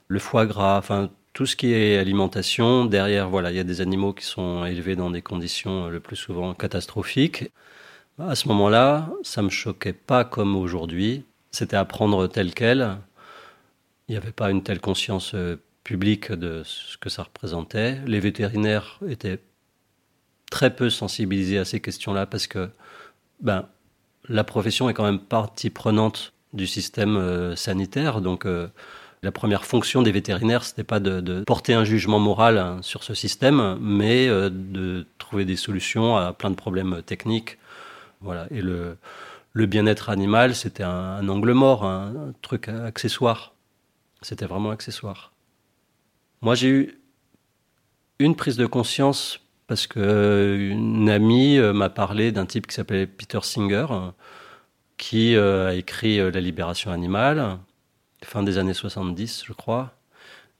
le 0.08 0.20
foie 0.20 0.46
gras, 0.46 0.78
enfin 0.78 1.10
tout 1.34 1.46
ce 1.46 1.56
qui 1.56 1.74
est 1.74 1.98
alimentation. 1.98 2.86
Derrière, 2.86 3.30
voilà, 3.30 3.52
il 3.52 3.58
y 3.58 3.60
a 3.60 3.64
des 3.64 3.82
animaux 3.82 4.14
qui 4.14 4.26
sont 4.26 4.66
élevés 4.66 4.96
dans 4.96 5.12
des 5.12 5.22
conditions 5.22 5.88
le 5.88 6.00
plus 6.00 6.16
souvent 6.16 6.54
catastrophiques. 6.54 7.52
À 8.20 8.36
ce 8.36 8.48
moment-là, 8.50 9.10
ça 9.24 9.42
me 9.42 9.50
choquait 9.50 9.94
pas 9.94 10.26
comme 10.26 10.56
aujourd'hui. 10.56 11.24
C'était 11.52 11.78
à 11.78 11.86
prendre 11.86 12.28
tel 12.28 12.54
quel. 12.54 12.98
Il 14.08 14.12
n'y 14.12 14.18
avait 14.18 14.32
pas 14.32 14.52
une 14.52 14.64
telle 14.64 14.82
conscience 14.82 15.34
euh, 15.36 15.56
publique 15.84 16.32
de 16.32 16.64
ce 16.66 16.98
que 16.98 17.10
ça 17.10 17.24
représentait. 17.24 18.00
Les 18.06 18.20
vétérinaires 18.20 19.00
étaient 19.08 19.40
très 20.52 20.76
peu 20.76 20.90
sensibilisés 20.90 21.60
à 21.60 21.66
ces 21.66 21.80
questions-là 21.80 22.26
parce 22.26 22.48
que 22.48 22.70
ben, 23.42 23.68
la 24.30 24.44
profession 24.44 24.90
est 24.90 24.94
quand 24.94 25.04
même 25.04 25.20
partie 25.20 25.70
prenante 25.70 26.34
du 26.54 26.68
système 26.68 27.18
euh, 27.18 27.56
sanitaire. 27.56 28.22
Donc, 28.22 28.46
euh, 28.46 28.68
la 29.22 29.32
première 29.32 29.66
fonction 29.66 30.02
des 30.02 30.12
vétérinaires, 30.12 30.64
ce 30.64 30.72
n'était 30.72 30.84
pas 30.84 31.00
de, 31.02 31.44
porter 31.44 31.74
un 31.74 31.84
jugement 31.84 32.20
moral 32.20 32.58
hein, 32.58 32.78
sur 32.82 33.04
ce 33.04 33.14
système, 33.14 33.78
mais 33.82 34.28
de 34.28 35.06
trouver 35.18 35.44
des 35.44 35.58
solutions 35.58 36.16
à 36.16 36.32
plein 36.32 36.50
de 36.50 36.56
problèmes 36.56 37.02
techniques 37.06 37.58
voilà. 38.22 38.48
Et 38.52 38.62
le, 38.62 38.98
le 39.54 39.66
bien-être 39.66 40.10
animal, 40.10 40.56
c'était 40.56 40.84
un, 40.84 41.28
angle 41.30 41.54
mort, 41.54 41.86
un, 41.86 42.34
truc 42.42 42.68
accessoire. 42.68 43.54
C'était 44.22 44.46
vraiment 44.46 44.72
accessoire. 44.72 45.32
Moi, 46.42 46.56
j'ai 46.56 46.70
eu 46.70 47.00
une 48.20 48.36
prise 48.36 48.58
de 48.58 48.66
conscience 48.66 49.40
parce 49.70 49.88
qu'une 49.88 51.10
amie 51.10 51.58
euh, 51.58 51.72
m'a 51.72 51.90
parlé 51.90 52.34
d'un 52.34 52.46
type 52.46 52.68
qui 52.68 52.76
s'appelait 52.76 53.08
Peter 53.08 53.40
Singer, 53.42 53.86
qui 54.98 55.36
euh, 55.36 55.70
a 55.70 55.76
écrit 55.76 56.20
euh, 56.20 56.32
La 56.32 56.42
libération 56.42 56.92
animale, 56.92 57.58
fin 58.24 58.44
des 58.44 58.58
années 58.58 58.74
70, 58.74 59.44
je 59.46 59.54
crois, 59.54 59.94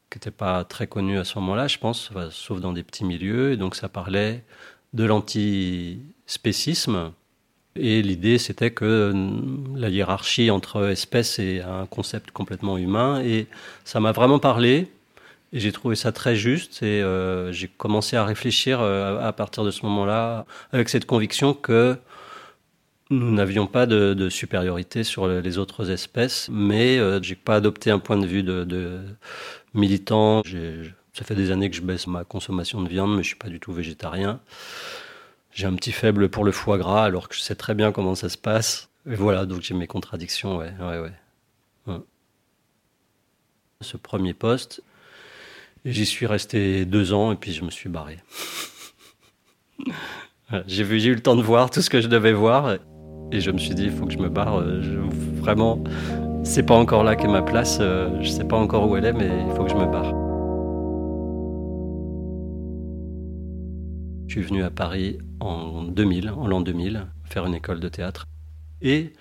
qui 0.10 0.18
n'était 0.18 0.32
pas 0.32 0.64
très 0.64 0.88
connu 0.88 1.20
à 1.20 1.26
ce 1.26 1.38
moment-là, 1.40 1.68
je 1.68 1.80
pense, 1.80 2.12
sauf 2.32 2.62
dans 2.62 2.72
des 2.72 2.84
petits 2.84 3.04
milieux. 3.04 3.52
Et 3.52 3.58
donc, 3.58 3.76
ça 3.76 3.90
parlait 3.90 4.46
de 4.94 5.04
l'antispécisme 5.04 7.12
et 7.76 8.02
l'idée, 8.02 8.38
c'était 8.38 8.72
que 8.72 8.86
euh, 8.86 9.30
la 9.76 9.90
hiérarchie 9.90 10.52
entre 10.52 10.90
espèces 10.90 11.40
est 11.40 11.62
un 11.62 11.86
concept 11.86 12.32
complètement 12.32 12.78
humain. 12.78 13.22
Et 13.22 13.48
ça 13.86 14.00
m'a 14.00 14.12
vraiment 14.12 14.40
parlé. 14.40 14.92
J'ai 15.52 15.72
trouvé 15.72 15.96
ça 15.96 16.12
très 16.12 16.36
juste. 16.36 16.84
Et 16.84 17.02
euh, 17.02 17.52
j'ai 17.52 17.68
commencé 17.68 18.16
à 18.16 18.24
réfléchir 18.24 18.82
euh, 18.82 19.20
à 19.20 19.34
partir 19.34 19.64
de 19.64 19.72
ce 19.72 19.86
moment-là, 19.86 20.46
avec 20.72 20.90
cette 20.90 21.06
conviction 21.06 21.54
que 21.54 21.98
nous 23.10 23.32
n'avions 23.32 23.66
pas 23.66 23.88
de, 23.88 24.30
supériorité 24.30 25.04
sur 25.04 25.28
les 25.28 25.58
autres 25.58 25.90
espèces. 25.90 26.50
Mais 26.52 26.98
je 26.98 27.20
j'ai 27.24 27.36
pas 27.36 27.56
adopté 27.56 27.90
un 27.90 28.00
point 28.00 28.18
de 28.18 28.28
vue 28.28 28.44
de, 28.44 29.00
militant. 29.74 30.44
Ça 31.14 31.26
fait 31.26 31.36
des 31.36 31.52
années 31.52 31.70
que 31.70 31.76
je 31.76 31.82
baisse 31.82 32.06
ma 32.06 32.24
consommation 32.24 32.82
de 32.82 32.88
viande, 32.88 33.16
mais 33.16 33.24
je 33.24 33.30
suis 33.30 33.36
pas 33.36 33.50
du 33.50 33.60
tout 33.60 33.74
végétarien. 33.74 34.40
J'ai 35.52 35.66
un 35.66 35.74
petit 35.74 35.92
faible 35.92 36.30
pour 36.30 36.46
le 36.46 36.52
foie 36.52 36.78
gras, 36.78 37.04
alors 37.04 37.28
que 37.28 37.36
je 37.36 37.42
sais 37.42 37.56
très 37.56 37.74
bien 37.74 37.92
comment 37.92 38.14
ça 38.14 38.30
se 38.30 38.38
passe. 38.38 38.90
Et 39.10 39.16
voilà, 39.16 39.46
donc 39.46 39.62
j'ai 39.62 39.74
mes 39.74 39.88
contradictions, 39.88 40.58
ouais, 40.58 40.74
ouais, 40.80 41.00
ouais. 41.88 42.00
Ce 43.82 43.98
premier 43.98 44.34
poste, 44.34 44.84
j'y 45.86 46.06
suis 46.06 46.26
resté 46.26 46.86
deux 46.86 47.14
ans 47.14 47.32
et 47.32 47.36
puis 47.36 47.54
je 47.54 47.64
me 47.64 47.70
suis 47.70 47.90
barré. 47.90 48.18
j'ai 50.68 50.84
vu, 50.84 51.00
j'ai 51.00 51.10
eu 51.10 51.16
le 51.16 51.22
temps 51.22 51.36
de 51.36 51.42
voir 51.42 51.70
tout 51.70 51.82
ce 51.82 51.90
que 51.90 52.02
je 52.02 52.08
devais 52.08 52.34
voir 52.34 52.78
et 53.32 53.42
je 53.42 53.52
me 53.52 53.58
suis 53.58 53.76
dit, 53.76 53.84
il 53.84 53.92
faut 53.92 54.06
que 54.06 54.14
je 54.14 54.18
me 54.18 54.30
barre. 54.30 54.64
Je, 54.82 54.98
vraiment, 55.40 55.84
c'est 56.44 56.64
pas 56.64 56.76
encore 56.76 57.04
là 57.04 57.16
qu'est 57.16 57.28
ma 57.28 57.42
place. 57.42 57.78
Euh, 57.80 58.10
je 58.22 58.30
sais 58.30 58.44
pas 58.44 58.58
encore 58.58 58.90
où 58.90 58.98
elle 58.98 59.06
est, 59.06 59.14
mais 59.14 59.30
il 59.48 59.56
faut 59.56 59.64
que 59.64 59.70
je 59.70 59.76
me 59.76 59.86
barre. 59.86 60.14
Je 64.28 64.34
suis 64.34 64.42
venu 64.42 64.64
à 64.64 64.70
Paris 64.70 65.18
en 65.40 65.84
2000, 65.84 66.30
en 66.30 66.48
l'an 66.48 66.62
2000, 66.62 67.08
faire 67.26 67.46
une 67.46 67.56
école 67.56 67.80
de 67.80 67.90
théâtre. 67.90 68.28
Et 68.82 69.14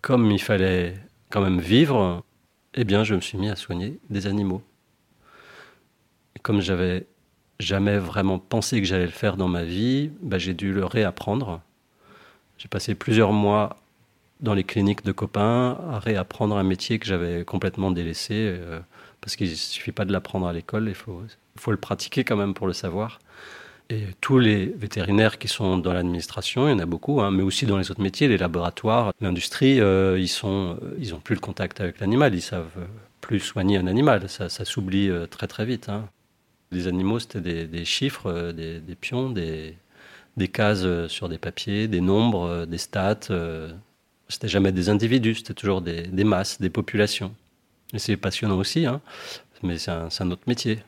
comme 0.00 0.30
il 0.30 0.40
fallait 0.40 0.94
quand 1.28 1.40
même 1.40 1.60
vivre, 1.60 2.22
eh 2.74 2.84
bien, 2.84 3.04
je 3.04 3.14
me 3.14 3.20
suis 3.20 3.38
mis 3.38 3.48
à 3.48 3.56
soigner 3.56 3.98
des 4.10 4.26
animaux. 4.26 4.62
Comme 6.42 6.60
j'avais 6.60 7.06
jamais 7.58 7.98
vraiment 7.98 8.38
pensé 8.38 8.80
que 8.80 8.86
j'allais 8.86 9.06
le 9.06 9.10
faire 9.10 9.36
dans 9.36 9.48
ma 9.48 9.64
vie, 9.64 10.10
bah, 10.22 10.38
j'ai 10.38 10.54
dû 10.54 10.72
le 10.72 10.84
réapprendre. 10.84 11.60
J'ai 12.58 12.68
passé 12.68 12.94
plusieurs 12.94 13.32
mois 13.32 13.76
dans 14.40 14.54
les 14.54 14.64
cliniques 14.64 15.04
de 15.04 15.12
copains 15.12 15.78
à 15.90 15.98
réapprendre 15.98 16.56
un 16.56 16.62
métier 16.62 16.98
que 16.98 17.06
j'avais 17.06 17.44
complètement 17.44 17.90
délaissé, 17.90 18.34
euh, 18.34 18.80
parce 19.20 19.36
qu'il 19.36 19.50
ne 19.50 19.54
suffit 19.54 19.92
pas 19.92 20.06
de 20.06 20.12
l'apprendre 20.12 20.46
à 20.46 20.52
l'école, 20.52 20.88
il 20.88 20.94
faut, 20.94 21.22
le 21.70 21.76
pratiquer 21.76 22.24
quand 22.24 22.36
même 22.36 22.54
pour 22.54 22.66
le 22.66 22.72
savoir. 22.72 23.18
Et 23.90 24.06
tous 24.20 24.38
les 24.38 24.66
vétérinaires 24.66 25.38
qui 25.38 25.48
sont 25.48 25.76
dans 25.76 25.92
l'administration, 25.92 26.68
il 26.68 26.70
y 26.70 26.74
en 26.74 26.78
a 26.78 26.86
beaucoup, 26.86 27.20
hein, 27.20 27.32
mais 27.32 27.42
aussi 27.42 27.66
dans 27.66 27.76
les 27.76 27.90
autres 27.90 28.00
métiers, 28.00 28.28
les 28.28 28.38
laboratoires, 28.38 29.12
l'industrie, 29.20 29.80
euh, 29.80 30.18
ils 30.18 30.28
sont, 30.28 30.78
euh, 30.80 30.94
ils 30.98 31.12
ont 31.12 31.18
plus 31.18 31.34
le 31.34 31.40
contact 31.40 31.80
avec 31.80 31.98
l'animal, 31.98 32.34
ils 32.34 32.40
savent 32.40 32.70
plus 33.20 33.40
soigner 33.40 33.78
un 33.78 33.86
animal, 33.86 34.28
ça, 34.28 34.48
s'oublie 34.48 35.10
euh, 35.10 35.26
très 35.26 35.46
très 35.46 35.64
vite. 35.64 35.88
Hein. 35.88 36.08
Les 36.72 36.86
animaux, 36.86 37.18
c'était 37.18 37.66
des, 37.66 37.84
chiffres, 37.84 38.52
des, 38.52 38.94
pions, 39.00 39.30
des, 39.30 39.76
cases 40.52 41.08
sur 41.08 41.28
des 41.28 41.38
papiers, 41.38 41.88
des 41.88 42.00
nombres, 42.00 42.64
des 42.64 42.78
stats. 42.78 43.28
c'était 44.28 44.48
jamais 44.48 44.70
des 44.72 44.88
individus, 44.88 45.36
c'était 45.36 45.54
toujours 45.54 45.82
des, 45.82 46.24
masses, 46.24 46.60
des 46.60 46.70
populations. 46.70 47.34
Et 47.92 47.98
c'est 47.98 48.16
passionnant 48.16 48.58
aussi, 48.58 48.86
hein, 48.86 49.00
mais 49.64 49.78
c'est 49.78 49.90
un, 49.90 50.08
un 50.20 50.30
autre 50.30 50.44
métier. 50.46 50.80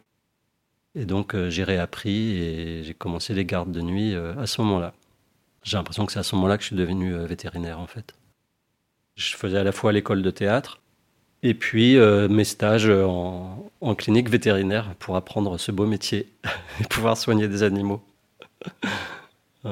Et 0.94 1.06
donc 1.06 1.34
euh, 1.34 1.48
j'ai 1.50 1.64
réappris 1.64 2.32
et 2.36 2.84
j'ai 2.84 2.94
commencé 2.94 3.32
les 3.34 3.44
gardes 3.44 3.72
de 3.72 3.80
nuit 3.80 4.14
euh, 4.14 4.34
à 4.38 4.46
ce 4.46 4.60
moment-là. 4.60 4.92
J'ai 5.62 5.76
l'impression 5.76 6.04
que 6.06 6.12
c'est 6.12 6.18
à 6.18 6.22
ce 6.22 6.34
moment-là 6.36 6.56
que 6.58 6.62
je 6.62 6.68
suis 6.68 6.76
devenu 6.76 7.14
euh, 7.14 7.24
vétérinaire 7.24 7.78
en 7.80 7.86
fait. 7.86 8.14
Je 9.16 9.34
faisais 9.36 9.58
à 9.58 9.64
la 9.64 9.72
fois 9.72 9.92
l'école 9.92 10.22
de 10.22 10.30
théâtre 10.30 10.80
et 11.42 11.54
puis 11.54 11.96
mes 11.98 12.44
stages 12.44 12.88
en, 12.88 13.70
en, 13.80 13.94
clinique 13.94 14.28
vétérinaire 14.28 14.94
pour 14.98 15.16
apprendre 15.16 15.58
ce 15.58 15.72
beau 15.72 15.86
métier 15.86 16.28
et 16.80 16.84
pouvoir 16.84 17.16
soigner 17.16 17.48
des 17.48 17.62
animaux. 17.62 18.02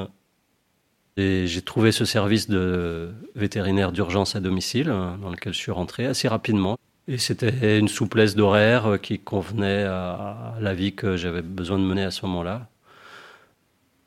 et 1.17 1.47
j'ai 1.47 1.63
trouvé 1.63 1.93
ce 1.93 2.05
service 2.05 2.49
de 2.49 3.13
vétérinaire 3.35 3.93
d'urgence 3.93 4.37
à 4.37 4.41
domicile 4.41 4.91
hein, 4.91 5.19
dans 5.23 5.31
lequel 5.31 5.53
je 5.53 5.59
suis 5.59 5.73
rentré 5.73 6.07
assez 6.07 6.29
rapidement. 6.29 6.77
Et 7.09 7.19
c'était 7.19 7.79
une 7.79 7.89
souplesse 7.89 8.37
d'horaire 8.37 8.99
qui 9.03 9.19
convenait 9.19 9.83
à 9.83 10.55
la 10.61 10.75
vie 10.75 10.95
que 10.95 11.17
j'avais 11.17 11.43
besoin 11.43 11.79
de 11.79 11.83
mener 11.83 12.05
à 12.05 12.11
ce 12.11 12.25
moment-là. 12.27 12.69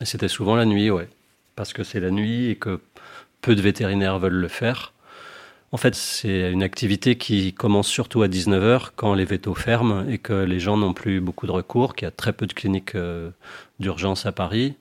C'était 0.02 0.28
souvent 0.28 0.56
la 0.56 0.66
nuit, 0.66 0.90
ouais. 0.90 1.10
Parce 1.56 1.74
que 1.74 1.84
c'est 1.84 2.00
la 2.00 2.12
nuit 2.12 2.50
et 2.50 2.56
que 2.56 2.80
peu 3.42 3.56
de 3.56 3.62
vétérinaires 3.62 4.20
veulent 4.20 4.34
le 4.34 4.48
faire. 4.48 4.94
En 5.74 5.78
fait, 5.78 5.96
c'est 5.96 6.52
une 6.52 6.62
activité 6.62 7.18
qui 7.18 7.52
commence 7.52 7.88
surtout 7.88 8.22
à 8.22 8.28
19h 8.28 8.92
quand 8.96 9.16
les 9.16 9.26
vétos 9.26 9.56
ferment 9.56 10.08
et 10.08 10.20
que 10.20 10.34
les 10.34 10.60
gens 10.60 10.78
n'ont 10.78 10.94
plus 10.94 11.20
beaucoup 11.20 11.48
de 11.48 11.52
recours, 11.52 11.96
qu'il 11.96 12.06
y 12.06 12.08
a 12.08 12.12
très 12.12 12.32
peu 12.32 12.46
de 12.46 12.54
cliniques 12.54 12.94
euh, 12.94 13.32
d'urgence 13.80 14.28
à 14.28 14.32
Paris 14.32 14.76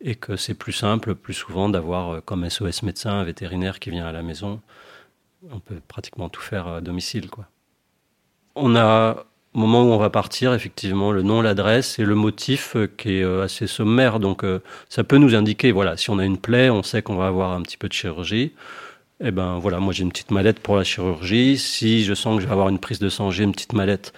et 0.00 0.16
que 0.16 0.34
c'est 0.34 0.54
plus 0.54 0.72
simple, 0.72 1.14
plus 1.14 1.32
souvent, 1.32 1.68
d'avoir 1.68 2.10
euh, 2.14 2.20
comme 2.20 2.50
SOS 2.50 2.82
médecin 2.82 3.12
un 3.12 3.22
vétérinaire 3.22 3.78
qui 3.78 3.90
vient 3.90 4.04
à 4.04 4.10
la 4.10 4.24
maison. 4.24 4.60
On 5.52 5.60
peut 5.60 5.80
pratiquement 5.86 6.28
tout 6.28 6.42
faire 6.42 6.66
à 6.66 6.80
domicile, 6.80 7.30
quoi. 7.30 7.46
On 8.56 8.74
a, 8.74 9.24
au 9.54 9.58
moment 9.60 9.84
où 9.84 9.92
on 9.92 9.98
va 9.98 10.10
partir, 10.10 10.54
effectivement, 10.54 11.12
le 11.12 11.22
nom, 11.22 11.40
l'adresse 11.40 12.00
et 12.00 12.04
le 12.04 12.16
motif 12.16 12.74
euh, 12.74 12.88
qui 12.88 13.18
est 13.18 13.24
assez 13.24 13.68
sommaire. 13.68 14.18
Donc, 14.18 14.44
ça 14.88 15.04
peut 15.04 15.18
nous 15.18 15.36
indiquer, 15.36 15.70
voilà, 15.70 15.96
si 15.96 16.10
on 16.10 16.18
a 16.18 16.24
une 16.24 16.38
plaie, 16.38 16.68
on 16.68 16.82
sait 16.82 17.00
qu'on 17.00 17.14
va 17.14 17.28
avoir 17.28 17.52
un 17.52 17.62
petit 17.62 17.76
peu 17.76 17.86
de 17.86 17.92
chirurgie. 17.92 18.50
Eh 19.24 19.30
ben 19.30 19.58
voilà, 19.58 19.78
moi 19.78 19.92
j'ai 19.92 20.02
une 20.02 20.10
petite 20.10 20.30
mallette 20.30 20.60
pour 20.60 20.76
la 20.76 20.84
chirurgie. 20.84 21.56
Si 21.56 22.04
je 22.04 22.14
sens 22.14 22.36
que 22.36 22.42
je 22.42 22.46
vais 22.46 22.52
avoir 22.52 22.68
une 22.68 22.78
prise 22.78 22.98
de 22.98 23.08
sang, 23.08 23.30
j'ai 23.30 23.44
une 23.44 23.52
petite 23.52 23.72
mallette 23.72 24.12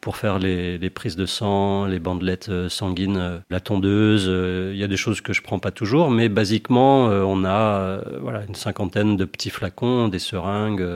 pour 0.00 0.16
faire 0.16 0.38
les, 0.38 0.90
prises 0.90 1.16
de 1.16 1.26
sang, 1.26 1.86
les 1.86 1.98
bandelettes 1.98 2.68
sanguines, 2.68 3.42
la 3.50 3.60
tondeuse. 3.60 4.26
Il 4.72 4.78
y 4.78 4.84
a 4.84 4.88
des 4.88 4.96
choses 4.96 5.20
que 5.20 5.32
je 5.32 5.42
prends 5.42 5.58
pas 5.58 5.70
toujours, 5.70 6.10
mais 6.10 6.28
basiquement, 6.28 7.06
on 7.06 7.44
a 7.44 8.02
voilà 8.20 8.44
une 8.46 8.54
cinquantaine 8.54 9.16
de 9.16 9.24
petits 9.24 9.50
flacons, 9.50 10.08
des 10.08 10.18
seringues. 10.18 10.86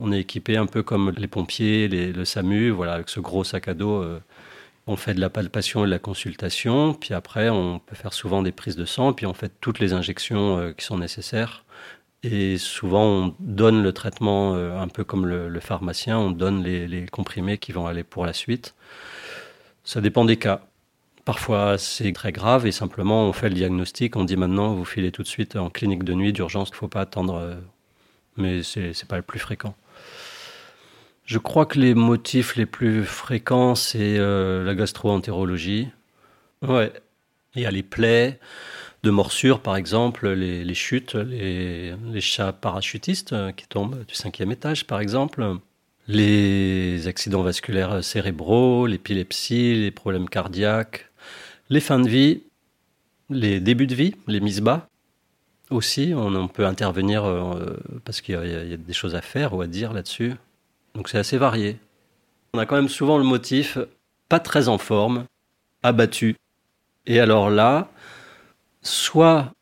On 0.00 0.12
est 0.12 0.20
équipé 0.20 0.56
un 0.56 0.66
peu 0.66 0.82
comme 0.82 1.12
les 1.16 1.28
pompiers, 1.28 1.86
le 1.86 2.24
SAMU, 2.24 2.70
voilà, 2.70 2.94
avec 2.94 3.10
ce 3.10 3.20
gros 3.20 3.44
sac 3.44 3.68
à 3.68 3.74
dos. 3.74 4.02
Euh, 4.02 4.18
on 4.86 4.96
fait 4.96 5.12
de 5.12 5.20
la 5.20 5.28
palpation 5.28 5.84
et 5.84 5.86
de 5.86 5.90
la 5.90 5.98
consultation, 5.98 6.94
puis 6.94 7.12
après 7.12 7.50
on 7.50 7.78
peut 7.78 7.94
faire 7.94 8.14
souvent 8.14 8.42
des 8.42 8.50
prises 8.50 8.76
de 8.76 8.86
sang, 8.86 9.12
puis 9.12 9.26
on 9.26 9.34
fait 9.34 9.52
toutes 9.60 9.78
les 9.78 9.92
injections 9.92 10.58
euh, 10.58 10.72
qui 10.72 10.86
sont 10.86 10.96
nécessaires. 10.96 11.64
Et 12.22 12.58
souvent, 12.58 13.04
on 13.04 13.34
donne 13.40 13.82
le 13.82 13.92
traitement 13.92 14.54
un 14.54 14.88
peu 14.88 15.04
comme 15.04 15.26
le, 15.26 15.60
pharmacien, 15.60 16.18
on 16.18 16.30
donne 16.30 16.62
les, 16.62 17.06
comprimés 17.06 17.58
qui 17.58 17.72
vont 17.72 17.86
aller 17.86 18.04
pour 18.04 18.26
la 18.26 18.32
suite. 18.32 18.74
Ça 19.84 20.00
dépend 20.00 20.24
des 20.24 20.36
cas. 20.36 20.60
Parfois, 21.24 21.78
c'est 21.78 22.12
très 22.12 22.32
grave 22.32 22.66
et 22.66 22.72
simplement, 22.72 23.24
on 23.24 23.32
fait 23.32 23.48
le 23.48 23.54
diagnostic, 23.54 24.16
on 24.16 24.24
dit 24.24 24.36
maintenant, 24.36 24.74
vous 24.74 24.84
filez 24.84 25.12
tout 25.12 25.22
de 25.22 25.28
suite 25.28 25.56
en 25.56 25.70
clinique 25.70 26.04
de 26.04 26.12
nuit 26.14 26.32
d'urgence, 26.32 26.68
il 26.68 26.72
ne 26.72 26.76
faut 26.76 26.88
pas 26.88 27.00
attendre, 27.00 27.56
mais 28.36 28.62
ce 28.62 28.80
n'est 28.80 29.08
pas 29.08 29.16
le 29.16 29.22
plus 29.22 29.38
fréquent. 29.38 29.74
Je 31.30 31.38
crois 31.38 31.64
que 31.64 31.78
les 31.78 31.94
motifs 31.94 32.56
les 32.56 32.66
plus 32.66 33.04
fréquents, 33.04 33.76
c'est 33.76 34.18
euh, 34.18 34.64
la 34.64 34.74
gastro-entérologie. 34.74 35.86
Ouais. 36.60 36.92
Il 37.54 37.62
y 37.62 37.66
a 37.66 37.70
les 37.70 37.84
plaies 37.84 38.40
de 39.02 39.10
morsures, 39.10 39.60
par 39.60 39.76
exemple, 39.76 40.28
les, 40.28 40.74
chutes, 40.74 41.14
les, 41.14 42.20
chats 42.20 42.52
parachutistes 42.52 43.32
euh, 43.32 43.52
qui 43.52 43.66
tombent 43.66 44.04
du 44.06 44.14
cinquième 44.14 44.52
étage, 44.52 44.86
par 44.86 45.00
exemple, 45.00 45.56
les 46.06 47.06
accidents 47.06 47.42
vasculaires 47.42 48.04
cérébraux, 48.04 48.86
l'épilepsie, 48.86 49.74
les 49.74 49.90
problèmes 49.90 50.28
cardiaques, 50.28 51.10
les 51.70 51.80
fins 51.80 52.00
de 52.00 52.08
vie, 52.08 52.42
les 53.30 53.60
débuts 53.60 53.86
de 53.86 53.94
vie, 53.94 54.14
les 54.26 54.40
mises 54.40 54.60
bas. 54.60 54.88
Aussi, 55.70 56.12
on, 56.14 56.48
peut 56.48 56.66
intervenir 56.66 57.24
euh, 57.24 57.76
parce 58.04 58.20
qu'il 58.20 58.34
y, 58.34 58.74
a 58.74 58.76
des 58.76 58.92
choses 58.92 59.14
à 59.14 59.22
faire 59.22 59.54
ou 59.54 59.62
à 59.62 59.68
dire 59.68 59.92
là-dessus. 59.92 60.34
Donc 60.96 61.08
c'est 61.08 61.18
assez 61.18 61.38
varié. 61.38 61.78
On 62.54 62.58
a 62.58 62.66
quand 62.66 62.74
même 62.74 62.88
souvent 62.88 63.18
le 63.18 63.24
motif 63.24 63.78
pas 64.28 64.40
très 64.40 64.68
en 64.68 64.78
forme, 64.78 65.24
abattu. 65.84 66.34
Et 67.06 67.20
alors 67.20 67.50
là, 67.50 67.88
soit 68.82 69.52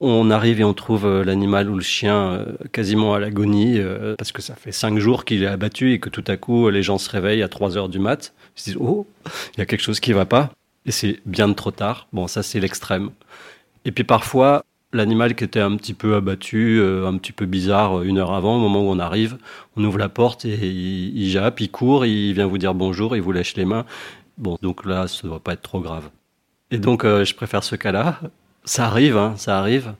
on 0.00 0.30
arrive 0.30 0.60
et 0.60 0.64
on 0.64 0.74
trouve 0.74 1.06
euh, 1.06 1.24
l'animal 1.24 1.70
ou 1.70 1.74
le 1.74 1.82
chien 1.82 2.32
euh, 2.32 2.44
quasiment 2.72 3.14
à 3.14 3.18
l'agonie, 3.18 3.78
euh, 3.78 4.14
parce 4.16 4.32
que 4.32 4.42
ça 4.42 4.54
fait 4.54 4.72
cinq 4.72 4.98
jours 4.98 5.24
qu'il 5.24 5.42
est 5.42 5.46
abattu 5.46 5.92
et 5.92 6.00
que 6.00 6.10
tout 6.10 6.24
à 6.26 6.36
coup 6.36 6.68
les 6.68 6.82
gens 6.82 6.98
se 6.98 7.08
réveillent 7.08 7.42
à 7.42 7.48
3 7.48 7.78
heures 7.78 7.88
du 7.88 7.98
mat, 7.98 8.34
ils 8.56 8.60
se 8.60 8.64
disent 8.66 8.78
Oh, 8.80 9.06
il 9.54 9.58
y 9.58 9.62
a 9.62 9.66
quelque 9.66 9.82
chose 9.82 10.00
qui 10.00 10.12
va 10.12 10.26
pas, 10.26 10.50
et 10.84 10.90
c'est 10.90 11.20
bien 11.24 11.50
trop 11.54 11.70
tard. 11.70 12.08
Bon, 12.12 12.26
ça 12.26 12.42
c'est 12.42 12.60
l'extrême. 12.60 13.10
Et 13.86 13.92
puis 13.92 14.04
parfois, 14.04 14.64
l'animal 14.92 15.34
qui 15.34 15.44
était 15.44 15.60
un 15.60 15.76
petit 15.76 15.94
peu 15.94 16.14
abattu, 16.14 16.82
un 16.82 17.16
petit 17.16 17.32
peu 17.32 17.46
bizarre 17.46 18.02
une 18.02 18.18
heure 18.18 18.34
avant, 18.34 18.56
au 18.56 18.60
moment 18.60 18.82
où 18.82 18.90
on 18.90 18.98
arrive, 18.98 19.38
on 19.76 19.84
ouvre 19.84 19.98
la 19.98 20.08
porte 20.08 20.44
et 20.44 20.54
il, 20.54 21.16
il 21.16 21.30
jappe, 21.30 21.60
il 21.60 21.70
court, 21.70 22.04
il 22.04 22.34
vient 22.34 22.46
vous 22.46 22.58
dire 22.58 22.74
bonjour, 22.74 23.16
il 23.16 23.22
vous 23.22 23.32
lèche 23.32 23.56
les 23.56 23.64
mains. 23.64 23.86
Bon, 24.36 24.58
donc 24.60 24.84
là, 24.84 25.08
ça 25.08 25.20
ne 25.24 25.30
doit 25.30 25.40
pas 25.40 25.54
être 25.54 25.62
trop 25.62 25.80
grave. 25.80 26.10
Et 26.70 26.78
donc, 26.78 27.04
je 27.04 27.34
préfère 27.34 27.62
ce 27.64 27.76
cas-là. 27.76 28.20
Ça 28.66 28.86
arrive, 28.86 29.16
hein, 29.16 29.34
ça 29.36 29.58
arrive, 29.58 29.94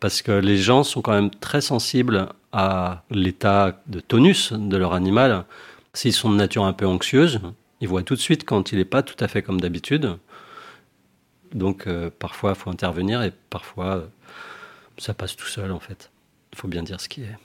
parce 0.00 0.22
que 0.22 0.32
les 0.32 0.56
gens 0.56 0.84
sont 0.84 1.02
quand 1.02 1.12
même 1.12 1.30
très 1.30 1.60
sensibles 1.60 2.28
à 2.52 3.02
l'état 3.10 3.82
de 3.88 4.00
tonus 4.00 4.52
de 4.52 4.76
leur 4.76 4.94
animal. 4.94 5.44
S'ils 5.92 6.12
sont 6.12 6.30
de 6.30 6.36
nature 6.36 6.64
un 6.64 6.72
peu 6.72 6.86
anxieuse, 6.86 7.40
ils 7.80 7.88
voient 7.88 8.04
tout 8.04 8.14
de 8.14 8.20
suite 8.20 8.44
quand 8.44 8.72
il 8.72 8.78
n'est 8.78 8.84
pas 8.84 9.02
tout 9.02 9.22
à 9.22 9.28
fait 9.28 9.42
comme 9.42 9.60
d'habitude. 9.60 10.16
Donc, 11.52 11.86
parfois, 12.18 12.52
il 12.52 12.56
faut 12.56 12.70
intervenir 12.70 13.22
et 13.22 13.32
parfois, 13.50 14.08
ça 14.98 15.14
passe 15.14 15.36
tout 15.36 15.46
seul 15.46 15.72
en 15.72 15.80
fait. 15.80 16.10
Il 16.52 16.58
faut 16.58 16.68
bien 16.68 16.82
dire 16.82 17.00
ce 17.00 17.08
qui 17.08 17.22
est. 17.22 17.36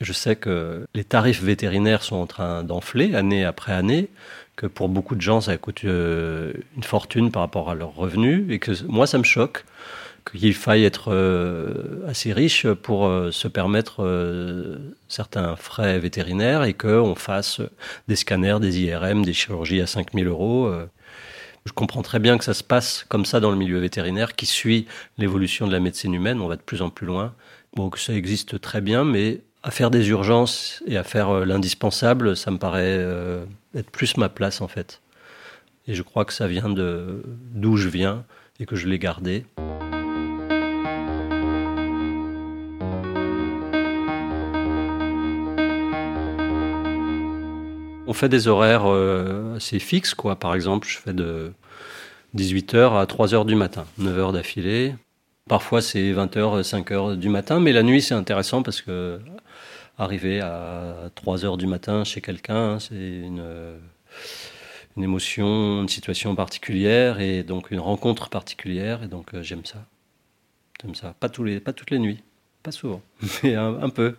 Je 0.00 0.12
sais 0.12 0.36
que 0.36 0.86
les 0.94 1.04
tarifs 1.04 1.42
vétérinaires 1.42 2.02
sont 2.02 2.16
en 2.16 2.26
train 2.26 2.64
d'enfler 2.64 3.14
année 3.14 3.44
après 3.44 3.72
année, 3.72 4.08
que 4.56 4.66
pour 4.66 4.88
beaucoup 4.88 5.14
de 5.14 5.20
gens 5.20 5.40
ça 5.40 5.56
coûte 5.56 5.84
euh, 5.84 6.52
une 6.76 6.82
fortune 6.82 7.30
par 7.30 7.42
rapport 7.42 7.70
à 7.70 7.74
leurs 7.74 7.94
revenus, 7.94 8.44
et 8.50 8.58
que 8.58 8.72
moi 8.84 9.06
ça 9.06 9.18
me 9.18 9.24
choque 9.24 9.64
qu'il 10.30 10.54
faille 10.54 10.84
être 10.84 11.12
euh, 11.12 12.06
assez 12.06 12.32
riche 12.32 12.68
pour 12.68 13.06
euh, 13.06 13.32
se 13.32 13.48
permettre 13.48 14.08
certains 15.08 15.56
frais 15.56 15.98
vétérinaires 15.98 16.62
et 16.64 16.74
qu'on 16.74 17.14
fasse 17.14 17.60
des 18.08 18.16
scanners, 18.16 18.58
des 18.60 18.82
IRM, 18.82 19.24
des 19.24 19.32
chirurgies 19.32 19.80
à 19.80 19.86
5000 19.86 20.28
euros. 20.28 20.72
Je 21.64 21.72
comprends 21.72 22.02
très 22.02 22.18
bien 22.18 22.38
que 22.38 22.44
ça 22.44 22.54
se 22.54 22.62
passe 22.62 23.04
comme 23.08 23.24
ça 23.24 23.40
dans 23.40 23.50
le 23.50 23.56
milieu 23.56 23.78
vétérinaire, 23.78 24.34
qui 24.34 24.46
suit 24.46 24.86
l'évolution 25.18 25.66
de 25.66 25.72
la 25.72 25.80
médecine 25.80 26.14
humaine. 26.14 26.40
On 26.40 26.48
va 26.48 26.56
de 26.56 26.62
plus 26.62 26.82
en 26.82 26.90
plus 26.90 27.06
loin. 27.06 27.34
Bon, 27.74 27.90
que 27.90 27.98
ça 27.98 28.12
existe 28.12 28.60
très 28.60 28.80
bien, 28.80 29.04
mais 29.04 29.40
à 29.62 29.70
faire 29.70 29.90
des 29.90 30.08
urgences 30.08 30.82
et 30.86 30.96
à 30.96 31.04
faire 31.04 31.44
l'indispensable, 31.44 32.36
ça 32.36 32.50
me 32.50 32.58
paraît 32.58 32.98
être 33.74 33.90
plus 33.90 34.16
ma 34.16 34.28
place 34.28 34.60
en 34.60 34.68
fait. 34.68 35.00
Et 35.86 35.94
je 35.94 36.02
crois 36.02 36.24
que 36.24 36.32
ça 36.32 36.46
vient 36.46 36.68
de 36.68 37.22
d'où 37.52 37.76
je 37.76 37.88
viens 37.88 38.24
et 38.60 38.66
que 38.66 38.76
je 38.76 38.86
l'ai 38.86 38.98
gardé. 38.98 39.44
On 48.06 48.14
fait 48.14 48.28
des 48.28 48.46
horaires 48.46 48.84
euh, 48.86 49.56
assez 49.56 49.78
fixes, 49.78 50.12
quoi. 50.12 50.36
Par 50.36 50.54
exemple, 50.54 50.86
je 50.86 50.98
fais 50.98 51.14
de 51.14 51.52
18h 52.36 53.00
à 53.00 53.04
3h 53.06 53.46
du 53.46 53.54
matin, 53.54 53.86
9 53.98 54.18
h 54.18 54.32
d'affilée. 54.32 54.94
Parfois, 55.48 55.80
c'est 55.80 56.12
20h, 56.12 56.62
5h 56.62 57.16
du 57.16 57.28
matin, 57.28 57.58
mais 57.58 57.72
la 57.72 57.82
nuit, 57.82 58.02
c'est 58.02 58.14
intéressant 58.14 58.62
parce 58.62 58.82
que 58.82 59.18
arriver 59.98 60.40
à 60.40 61.10
3h 61.16 61.56
du 61.56 61.66
matin 61.66 62.04
chez 62.04 62.20
quelqu'un, 62.20 62.78
c'est 62.78 62.94
une, 62.94 63.44
une 64.96 65.02
émotion, 65.02 65.82
une 65.82 65.88
situation 65.88 66.34
particulière 66.34 67.20
et 67.20 67.42
donc 67.42 67.70
une 67.70 67.80
rencontre 67.80 68.28
particulière. 68.28 69.02
Et 69.02 69.08
donc, 69.08 69.34
euh, 69.34 69.42
j'aime 69.42 69.64
ça. 69.64 69.84
J'aime 70.82 70.94
ça. 70.94 71.14
Pas, 71.18 71.28
tous 71.28 71.44
les, 71.44 71.60
pas 71.60 71.72
toutes 71.72 71.90
les 71.90 71.98
nuits, 71.98 72.22
pas 72.62 72.72
souvent, 72.72 73.02
mais 73.42 73.54
un 73.54 73.90
peu 73.90 74.16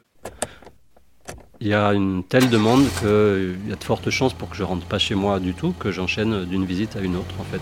il 1.64 1.70
y 1.70 1.74
a 1.74 1.94
une 1.94 2.26
telle 2.26 2.50
demande 2.50 2.84
qu'il 3.00 3.70
y 3.70 3.72
a 3.72 3.76
de 3.78 3.84
fortes 3.84 4.10
chances 4.10 4.34
pour 4.34 4.50
que 4.50 4.56
je 4.58 4.64
rentre 4.64 4.86
pas 4.86 5.00
chez 5.00 5.16
moi 5.16 5.40
du 5.40 5.54
tout, 5.54 5.74
que 5.80 5.92
j'enchaîne 5.92 6.44
d'une 6.44 6.66
visite 6.66 6.98
à 6.98 7.00
une 7.00 7.16
autre 7.16 7.36
en 7.40 7.44
fait. 7.44 7.62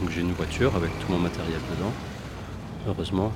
Donc 0.00 0.10
j'ai 0.10 0.20
une 0.20 0.32
voiture 0.32 0.74
avec 0.74 0.90
tout 0.98 1.12
mon 1.12 1.18
matériel 1.18 1.60
dedans, 1.76 1.92
heureusement. 2.88 3.32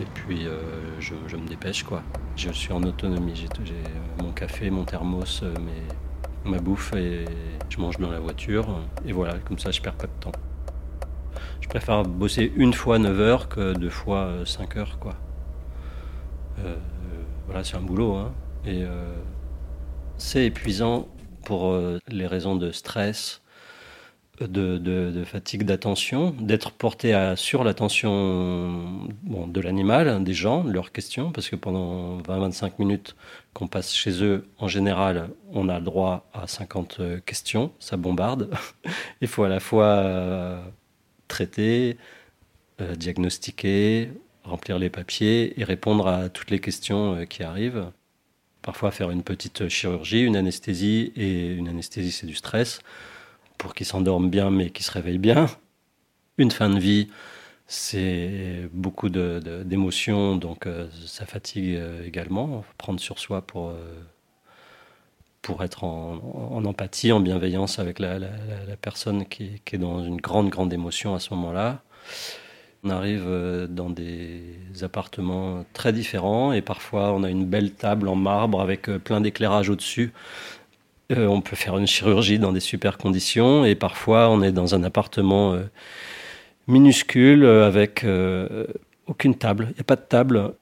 Et 0.00 0.04
puis 0.14 0.46
euh, 0.46 0.60
je, 1.00 1.36
me 1.36 1.46
dépêche 1.46 1.82
quoi. 1.82 2.02
Je 2.36 2.50
suis 2.50 2.72
en 2.72 2.82
autonomie, 2.84 3.34
j'ai 3.34 3.72
euh, 3.72 4.22
mon 4.22 4.32
café, 4.32 4.70
mon 4.70 4.84
thermos, 4.84 5.42
euh, 5.42 5.52
ma 6.44 6.58
bouffe 6.58 6.92
et 6.94 7.24
je 7.68 7.80
mange 7.80 7.98
dans 7.98 8.10
la 8.10 8.20
voiture. 8.20 8.80
Et 9.06 9.12
voilà, 9.12 9.38
comme 9.40 9.58
ça 9.58 9.72
je 9.72 9.80
perds 9.80 9.96
pas 9.96 10.06
de 10.06 10.20
temps. 10.20 10.32
Je 11.60 11.68
préfère 11.68 12.04
bosser 12.04 12.52
une 12.56 12.72
fois 12.72 12.98
9 12.98 13.20
heures 13.20 13.48
que 13.48 13.72
deux 13.72 13.90
fois 13.90 14.30
5 14.44 14.76
heures 14.76 14.98
quoi. 15.00 15.16
voilà, 17.46 17.64
c'est 17.64 17.76
un 17.76 17.82
boulot. 17.82 18.14
Hein. 18.14 18.32
Et 18.64 18.84
c'est 20.16 20.46
épuisant 20.46 21.08
pour 21.44 21.76
les 22.08 22.26
raisons 22.26 22.56
de 22.56 22.70
stress, 22.70 23.42
de, 24.40 25.24
fatigue 25.24 25.64
d'attention, 25.64 26.30
d'être 26.38 26.72
porté 26.72 27.14
à, 27.14 27.36
sur 27.36 27.64
l'attention 27.64 29.08
de 29.24 29.60
l'animal, 29.60 30.22
des 30.22 30.34
gens, 30.34 30.62
leurs 30.64 30.92
questions, 30.92 31.32
parce 31.32 31.48
que 31.48 31.56
pendant 31.56 32.20
20-25 32.22 32.72
minutes 32.78 33.16
qu'on 33.54 33.66
passe 33.66 33.94
chez 33.94 34.22
eux, 34.22 34.46
en 34.58 34.68
général, 34.68 35.30
on 35.52 35.68
a 35.68 35.78
le 35.78 35.84
droit 35.84 36.28
à 36.32 36.46
50 36.46 36.96
euh, 37.00 37.20
questions, 37.20 37.72
ça 37.78 37.96
bombarde. 37.96 38.50
Il 39.20 39.28
faut 39.28 39.44
à 39.44 39.48
la 39.48 39.60
fois 39.60 40.62
traiter, 41.26 41.96
diagnostiquer, 42.96 44.10
remplir 44.44 44.78
les 44.78 44.90
papiers 44.90 45.60
et 45.60 45.64
répondre 45.64 46.06
à 46.06 46.28
toutes 46.28 46.50
les 46.50 46.60
questions 46.60 47.26
qui 47.26 47.42
arrivent 47.42 47.90
parfois 48.62 48.90
faire 48.90 49.10
une 49.10 49.22
petite 49.22 49.68
chirurgie, 49.68 50.20
une 50.20 50.36
anesthésie, 50.36 51.12
et 51.16 51.52
une 51.52 51.68
anesthésie 51.68 52.12
c'est 52.12 52.26
du 52.26 52.34
stress, 52.34 52.80
pour 53.58 53.74
qu'ils 53.74 53.86
s'endorment 53.86 54.30
bien 54.30 54.50
mais 54.50 54.70
qu'ils 54.70 54.84
se 54.84 54.92
réveillent 54.92 55.18
bien. 55.18 55.46
Une 56.38 56.52
fin 56.52 56.70
de 56.70 56.78
vie, 56.78 57.08
c'est 57.70 58.68
beaucoup 58.72 59.10
d'émotions, 59.10 60.36
donc 60.36 60.66
euh, 60.66 60.88
ça 61.04 61.26
fatigue 61.26 61.74
euh, 61.76 62.02
également. 62.06 62.64
Prendre 62.78 62.98
sur 62.98 63.18
soi 63.18 63.42
pour, 63.42 63.68
euh, 63.68 63.74
pour 65.42 65.62
être 65.62 65.84
en, 65.84 66.64
empathie, 66.64 67.12
en 67.12 67.20
bienveillance 67.20 67.78
avec 67.78 67.98
la, 67.98 68.18
personne 68.80 69.26
qui, 69.26 69.60
qui, 69.66 69.76
est 69.76 69.78
dans 69.78 70.02
une 70.02 70.16
grande, 70.16 70.48
grande 70.48 70.72
émotion 70.72 71.14
à 71.14 71.20
ce 71.20 71.34
moment-là. 71.34 71.82
On 72.84 72.90
arrive 72.90 73.28
dans 73.68 73.90
des 73.90 74.40
appartements 74.82 75.64
très 75.72 75.92
différents 75.92 76.52
et 76.52 76.62
parfois 76.62 77.12
on 77.12 77.24
a 77.24 77.28
une 77.28 77.44
belle 77.44 77.72
table 77.72 78.06
en 78.06 78.14
marbre 78.14 78.60
avec 78.60 78.82
plein 78.82 79.20
d'éclairage 79.20 79.68
au-dessus. 79.68 80.12
Euh, 81.10 81.26
on 81.26 81.40
peut 81.40 81.56
faire 81.56 81.78
une 81.78 81.86
chirurgie 81.86 82.38
dans 82.38 82.52
des 82.52 82.60
super 82.60 82.98
conditions 82.98 83.64
et 83.64 83.74
parfois 83.74 84.28
on 84.28 84.42
est 84.42 84.52
dans 84.52 84.74
un 84.74 84.82
appartement 84.82 85.58
minuscule 86.66 87.46
avec 87.46 88.04
aucune 89.06 89.34
table. 89.34 89.68
Il 89.70 89.74
n'y 89.74 89.80
a 89.80 89.84
pas 89.84 89.96
de 89.96 90.02
table. 90.02 90.54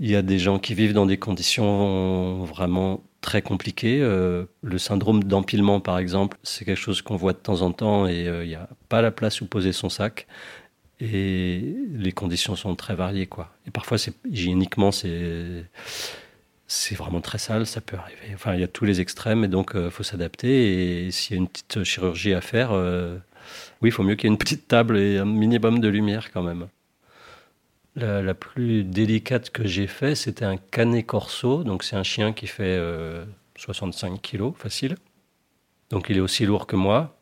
Il 0.00 0.10
y 0.10 0.16
a 0.16 0.22
des 0.22 0.40
gens 0.40 0.58
qui 0.58 0.74
vivent 0.74 0.92
dans 0.92 1.06
des 1.06 1.18
conditions 1.18 2.42
vraiment 2.44 3.02
très 3.20 3.42
compliquées. 3.42 4.00
le 4.00 4.78
syndrome 4.78 5.22
d'empilement, 5.22 5.80
par 5.80 5.98
exemple, 5.98 6.36
c'est 6.42 6.64
quelque 6.64 6.76
chose 6.76 7.00
qu'on 7.00 7.16
voit 7.16 7.32
de 7.32 7.38
temps 7.38 7.62
en 7.62 7.70
temps 7.70 8.08
et 8.08 8.24
il 8.24 8.48
n'y 8.48 8.56
a 8.56 8.68
pas 8.88 9.02
la 9.02 9.12
place 9.12 9.40
où 9.40 9.46
poser 9.46 9.72
son 9.72 9.88
sac. 9.88 10.26
Et 11.00 11.76
les 11.92 12.12
conditions 12.12 12.54
sont 12.56 12.76
très 12.76 12.94
variées, 12.94 13.26
quoi. 13.26 13.50
Et 13.66 13.70
parfois, 13.70 13.98
hygiéniquement, 14.30 14.92
c'est, 14.92 15.64
c'est 16.74 16.94
vraiment 16.94 17.20
très 17.20 17.38
sale, 17.38 17.66
ça 17.66 17.80
peut 17.80 17.96
arriver. 17.96 18.32
Enfin, 18.34 18.54
il 18.54 18.60
y 18.60 18.64
a 18.64 18.68
tous 18.68 18.84
les 18.84 19.00
extrêmes, 19.00 19.44
et 19.44 19.48
donc 19.48 19.72
il 19.74 19.90
faut 19.90 20.02
s'adapter. 20.02 21.06
Et 21.06 21.10
s'il 21.10 21.36
y 21.36 21.38
a 21.38 21.40
une 21.40 21.48
petite 21.48 21.84
chirurgie 21.84 22.34
à 22.34 22.40
faire, 22.40 22.72
oui, 23.82 23.88
il 23.88 23.92
faut 23.92 24.02
mieux 24.02 24.14
qu'il 24.14 24.28
y 24.28 24.30
ait 24.30 24.34
une 24.34 24.38
petite 24.38 24.68
table 24.68 24.98
et 24.98 25.18
un 25.18 25.24
minimum 25.24 25.78
de 25.80 25.88
lumière 25.88 26.32
quand 26.32 26.42
même. 26.42 26.68
La, 27.96 28.34
plus 28.34 28.82
délicate 28.82 29.50
que 29.50 29.66
j'ai 29.66 29.86
fait, 29.86 30.16
c'était 30.16 30.44
un 30.44 30.56
canet 30.56 31.06
corso. 31.06 31.62
Donc 31.62 31.84
c'est 31.84 31.96
un 31.96 32.02
chien 32.02 32.32
qui 32.32 32.46
fait 32.46 32.80
65 33.56 34.12
euh, 34.12 34.16
kilos, 34.16 34.54
facile. 34.56 34.96
Donc 35.90 36.08
il 36.08 36.16
est 36.16 36.20
aussi 36.20 36.44
lourd 36.44 36.66
que 36.66 36.76
moi. 36.76 37.16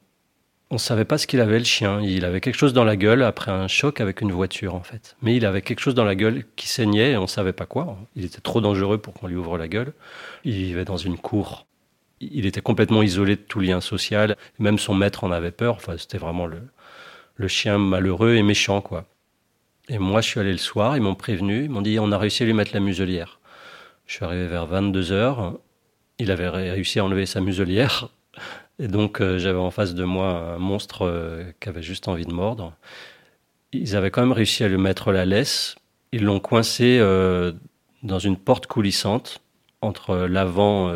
On 0.73 0.77
ne 0.77 0.81
savait 0.81 1.05
pas 1.05 1.19
ce 1.19 1.27
qu'il 1.27 1.43
avait 1.43 1.59
le 1.59 1.67
chien. 1.67 2.01
Il 2.01 2.25
avait 2.25 2.41
quelque 2.41 2.57
chose 2.57 2.73
dans 2.73 2.85
la 2.85 2.97
gueule 2.97 3.25
après 3.25 3.53
un 3.53 3.69
choc 3.69 4.01
avec 4.01 4.23
une 4.23 4.33
voiture 4.33 4.75
en 4.75 4.83
fait. 4.83 5.17
Mais 5.21 5.37
il 5.37 5.45
avait 5.45 5.61
quelque 5.61 5.81
chose 5.81 5.95
dans 5.95 6.07
la 6.07 6.15
gueule 6.15 6.45
qui 6.57 6.67
saignait 6.67 7.11
et 7.11 7.17
on 7.19 7.25
ne 7.25 7.27
savait 7.27 7.53
pas 7.53 7.67
quoi. 7.67 7.99
Il 8.17 8.25
était 8.25 8.41
trop 8.41 8.63
dangereux 8.63 8.97
pour 8.97 9.13
qu'on 9.13 9.27
lui 9.27 9.37
ouvre 9.37 9.59
la 9.59 9.69
gueule. 9.69 9.93
Il 10.45 10.55
vivait 10.55 10.87
dans 10.87 10.97
une 10.97 11.19
cour. 11.19 11.67
Il 12.23 12.47
était 12.47 12.63
complètement 12.63 13.03
isolé 13.03 13.37
de 13.37 13.43
tout 13.43 13.61
lien 13.61 13.83
social. 13.83 14.39
Même 14.59 14.79
son 14.79 14.95
maître 14.95 15.25
en 15.25 15.31
avait 15.31 15.51
peur. 15.51 15.75
Enfin, 15.75 15.99
c'était 15.99 16.17
vraiment 16.17 16.47
le, 16.47 16.63
le 17.37 17.49
chien 17.49 17.77
malheureux 17.77 18.37
et 18.37 18.43
méchant 18.43 18.81
quoi. 18.81 19.05
Et 19.91 19.99
moi, 19.99 20.23
je 20.23 20.29
suis 20.29 20.41
allé 20.41 20.53
le 20.53 20.57
soir, 20.57 20.97
ils 20.97 21.03
m'ont 21.03 21.15
prévenu, 21.15 21.65
ils 21.65 21.71
m'ont 21.71 21.83
dit 21.83 21.99
on 21.99 22.13
a 22.13 22.17
réussi 22.17 22.45
à 22.45 22.47
lui 22.47 22.55
mettre 22.55 22.73
la 22.73 22.81
muselière. 22.81 23.41
Je 24.07 24.15
suis 24.15 24.25
arrivé 24.25 24.47
vers 24.47 24.65
22 24.65 25.13
heures, 25.13 25.59
il 26.19 26.31
avait 26.31 26.49
réussi 26.49 26.99
à 26.99 27.05
enlever 27.05 27.27
sa 27.27 27.43
muselière, 27.43 28.09
et 28.79 28.89
donc 28.89 29.21
euh, 29.21 29.39
j'avais 29.39 29.59
en 29.59 29.71
face 29.71 29.95
de 29.95 30.05
moi 30.05 30.55
un 30.55 30.59
monstre 30.59 31.07
euh, 31.07 31.45
qui 31.61 31.69
avait 31.69 31.83
juste 31.83 32.09
envie 32.09 32.27
de 32.27 32.33
mordre. 32.33 32.75
Ils 33.73 33.97
avaient 33.97 34.11
quand 34.11 34.23
même 34.23 34.33
réussi 34.33 34.65
à 34.65 34.69
lui 34.69 34.77
mettre 34.77 35.13
la 35.13 35.25
laisse, 35.25 35.77
ils 36.13 36.25
l'ont 36.25 36.41
coincé 36.41 36.99
euh, 37.01 37.53
dans 38.03 38.19
une 38.19 38.37
porte 38.37 38.67
coulissante 38.67 39.41
entre 39.81 40.17
l'avant 40.17 40.93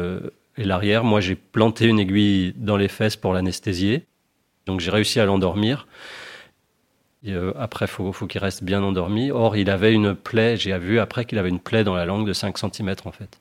et 0.57 0.65
l'arrière. 0.65 1.03
Moi, 1.03 1.21
j'ai 1.21 1.35
planté 1.35 1.87
une 1.87 1.99
aiguille 1.99 2.55
dans 2.57 2.77
les 2.77 2.87
fesses 2.87 3.17
pour 3.17 3.33
l'anesthésier, 3.33 4.05
donc 4.67 4.81
j'ai 4.81 4.91
réussi 4.91 5.19
à 5.19 5.25
l'endormir. 5.25 5.87
Euh, 7.29 7.53
après, 7.57 7.87
faut, 7.87 8.13
faut 8.13 8.27
qu'il 8.27 8.41
reste 8.41 8.63
bien 8.63 8.83
endormi. 8.83 9.31
Or, 9.31 9.57
il 9.57 9.71
avait 9.71 9.93
une 9.93 10.15
plaie, 10.15 10.57
j'ai 10.57 10.77
vu 10.79 10.99
après 10.99 11.25
qu'il 11.25 11.39
avait 11.39 11.49
une 11.49 11.61
plaie 11.61 11.85
dans 11.85 11.95
la 11.95 12.05
langue 12.05 12.27
de 12.27 12.33
5 12.33 12.57
cm 12.59 12.95
en 13.05 13.13
fait. 13.13 13.41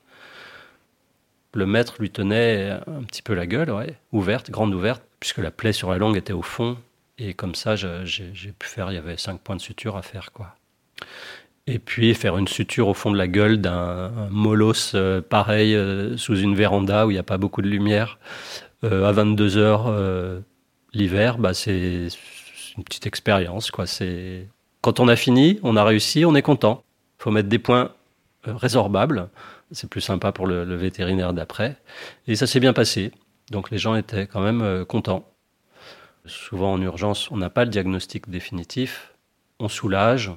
Le 1.56 1.66
maître 1.66 1.94
lui 1.98 2.10
tenait 2.10 2.70
un 2.86 3.02
petit 3.02 3.22
peu 3.22 3.34
la 3.34 3.46
gueule, 3.46 3.72
ouverte, 4.12 4.50
grande 4.50 4.74
ouverte, 4.74 5.02
puisque 5.20 5.38
la 5.38 5.50
plaie 5.50 5.72
sur 5.72 5.90
la 5.90 5.98
langue 5.98 6.16
était 6.16 6.32
au 6.32 6.42
fond. 6.42 6.76
Et 7.18 7.34
comme 7.34 7.54
ça, 7.54 7.76
j'ai 7.76 8.52
pu 8.58 8.68
faire, 8.68 8.92
il 8.92 8.94
y 8.94 8.98
avait 8.98 9.16
5 9.16 9.40
points 9.40 9.56
de 9.56 9.60
suture 9.60 9.96
à 9.96 10.02
faire. 10.02 10.32
quoi. 10.32 10.54
Et 11.66 11.78
puis 11.78 12.14
faire 12.14 12.36
une 12.36 12.46
suture 12.46 12.88
au 12.88 12.94
fond 12.94 13.10
de 13.10 13.16
la 13.16 13.26
gueule 13.26 13.60
d'un 13.60 14.10
molosse 14.30 14.92
euh, 14.94 15.20
pareil 15.20 15.74
euh, 15.74 16.16
sous 16.16 16.36
une 16.36 16.54
véranda 16.54 17.06
où 17.06 17.10
il 17.10 17.14
n'y 17.14 17.18
a 17.18 17.24
pas 17.24 17.38
beaucoup 17.38 17.60
de 17.60 17.68
lumière 17.68 18.18
à 18.82 19.10
22 19.10 19.56
heures 19.56 19.90
l'hiver, 20.96 21.38
bah 21.38 21.54
c'est 21.54 22.08
une 22.76 22.84
petite 22.84 23.06
expérience. 23.06 23.70
Quoi. 23.70 23.86
C'est... 23.86 24.48
Quand 24.80 25.00
on 25.00 25.08
a 25.08 25.16
fini, 25.16 25.60
on 25.62 25.76
a 25.76 25.84
réussi, 25.84 26.24
on 26.24 26.34
est 26.34 26.42
content. 26.42 26.82
Faut 27.18 27.30
mettre 27.30 27.48
des 27.48 27.58
points 27.58 27.92
euh, 28.48 28.54
résorbables. 28.54 29.28
C'est 29.72 29.88
plus 29.90 30.00
sympa 30.00 30.32
pour 30.32 30.46
le, 30.46 30.62
vétérinaire 30.76 31.32
d'après. 31.32 31.76
Et 32.26 32.36
ça 32.36 32.46
s'est 32.46 32.60
bien 32.60 32.72
passé. 32.72 33.12
Donc 33.50 33.70
les 33.70 33.78
gens 33.78 33.94
étaient 33.94 34.26
quand 34.26 34.40
même 34.40 34.62
euh, 34.62 34.84
contents. 34.84 35.28
Souvent 36.24 36.72
en 36.72 36.82
urgence, 36.82 37.30
on 37.30 37.36
n'a 37.36 37.50
pas 37.50 37.64
le 37.64 37.70
diagnostic 37.70 38.28
définitif. 38.28 39.14
On 39.58 39.68
soulage, 39.68 40.32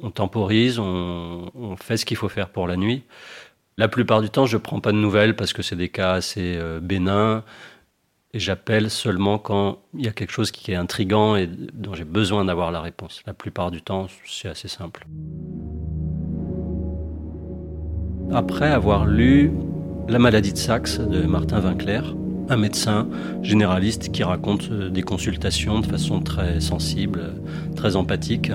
on 0.00 0.10
temporise, 0.10 0.78
on, 0.78 1.50
on 1.54 1.76
fait 1.76 1.96
ce 1.96 2.04
qu'il 2.04 2.16
faut 2.16 2.28
faire 2.28 2.50
pour 2.50 2.68
la 2.68 2.76
nuit. 2.76 3.02
La 3.76 3.88
plupart 3.88 4.22
du 4.22 4.30
temps, 4.30 4.46
je 4.46 4.56
ne 4.56 4.62
prends 4.62 4.80
pas 4.80 4.92
de 4.92 4.98
nouvelles 4.98 5.34
parce 5.34 5.52
que 5.52 5.62
c'est 5.62 5.76
des 5.76 5.88
cas 5.88 6.12
assez 6.12 6.56
euh, 6.56 6.80
bénins. 6.80 7.42
Et 8.32 8.40
j'appelle 8.40 8.90
seulement 8.90 9.38
quand 9.38 9.78
il 9.96 10.04
y 10.04 10.08
a 10.08 10.12
quelque 10.12 10.32
chose 10.32 10.50
qui 10.50 10.72
est 10.72 10.76
intrigant 10.76 11.36
et 11.36 11.46
dont 11.46 11.94
j'ai 11.94 12.04
besoin 12.04 12.44
d'avoir 12.44 12.72
la 12.72 12.80
réponse. 12.80 13.22
La 13.26 13.34
plupart 13.34 13.70
du 13.70 13.80
temps, 13.80 14.08
c'est 14.26 14.48
assez 14.48 14.66
simple. 14.66 15.06
Après 18.32 18.70
avoir 18.70 19.06
lu 19.06 19.52
La 20.08 20.18
maladie 20.18 20.52
de 20.52 20.58
Saxe 20.58 20.98
de 20.98 21.22
Martin 21.22 21.60
Winkler, 21.60 22.00
un 22.48 22.56
médecin 22.56 23.08
généraliste 23.42 24.12
qui 24.12 24.22
raconte 24.22 24.70
des 24.70 25.02
consultations 25.02 25.80
de 25.80 25.86
façon 25.86 26.20
très 26.20 26.60
sensible, 26.60 27.32
très 27.74 27.96
empathique, 27.96 28.52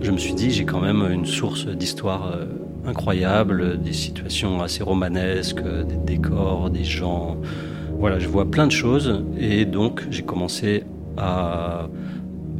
je 0.00 0.10
me 0.10 0.18
suis 0.18 0.34
dit 0.34 0.50
j'ai 0.50 0.64
quand 0.64 0.80
même 0.80 1.02
une 1.10 1.26
source 1.26 1.66
d'histoire 1.66 2.32
euh, 2.32 2.44
incroyable, 2.86 3.80
des 3.80 3.92
situations 3.92 4.62
assez 4.62 4.82
romanesques, 4.82 5.62
des 5.62 5.96
décors, 5.96 6.70
des 6.70 6.84
gens 6.84 7.38
voilà, 7.98 8.18
je 8.18 8.28
vois 8.28 8.50
plein 8.50 8.66
de 8.66 8.72
choses 8.72 9.24
et 9.38 9.64
donc 9.64 10.06
j'ai 10.10 10.22
commencé 10.22 10.84
à 11.16 11.88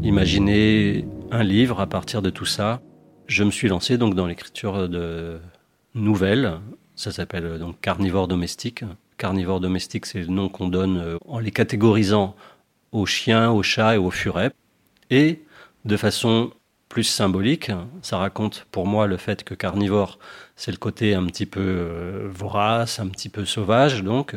imaginer 0.02 1.06
un 1.30 1.42
livre 1.42 1.80
à 1.80 1.86
partir 1.86 2.22
de 2.22 2.30
tout 2.30 2.46
ça. 2.46 2.80
Je 3.26 3.44
me 3.44 3.50
suis 3.50 3.68
lancé 3.68 3.98
donc 3.98 4.14
dans 4.14 4.26
l'écriture 4.26 4.88
de 4.88 5.38
nouvelles. 5.96 6.60
Ça 6.94 7.10
s'appelle 7.10 7.58
donc 7.58 7.80
Carnivore 7.80 8.28
domestique. 8.28 8.84
Carnivore 9.18 9.60
domestique, 9.60 10.06
c'est 10.06 10.20
le 10.20 10.26
nom 10.26 10.48
qu'on 10.48 10.68
donne 10.68 10.98
euh, 10.98 11.18
en 11.26 11.38
les 11.38 11.50
catégorisant 11.50 12.36
aux 12.92 13.06
chiens, 13.06 13.50
aux 13.50 13.62
chats 13.62 13.94
et 13.94 13.98
aux 13.98 14.10
furets. 14.10 14.52
Et 15.10 15.42
de 15.84 15.96
façon 15.96 16.52
plus 16.88 17.04
symbolique, 17.04 17.70
ça 18.02 18.18
raconte 18.18 18.66
pour 18.70 18.86
moi 18.86 19.06
le 19.06 19.16
fait 19.16 19.42
que 19.44 19.54
carnivore, 19.54 20.18
c'est 20.54 20.70
le 20.70 20.76
côté 20.76 21.14
un 21.14 21.26
petit 21.26 21.46
peu 21.46 21.60
euh, 21.60 22.28
vorace, 22.30 23.00
un 23.00 23.08
petit 23.08 23.28
peu 23.28 23.44
sauvage, 23.44 24.02
donc 24.02 24.36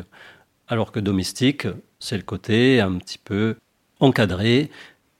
alors 0.68 0.92
que 0.92 1.00
domestique, 1.00 1.66
c'est 1.98 2.16
le 2.16 2.22
côté 2.22 2.80
un 2.80 2.98
petit 2.98 3.18
peu 3.18 3.56
encadré, 3.98 4.70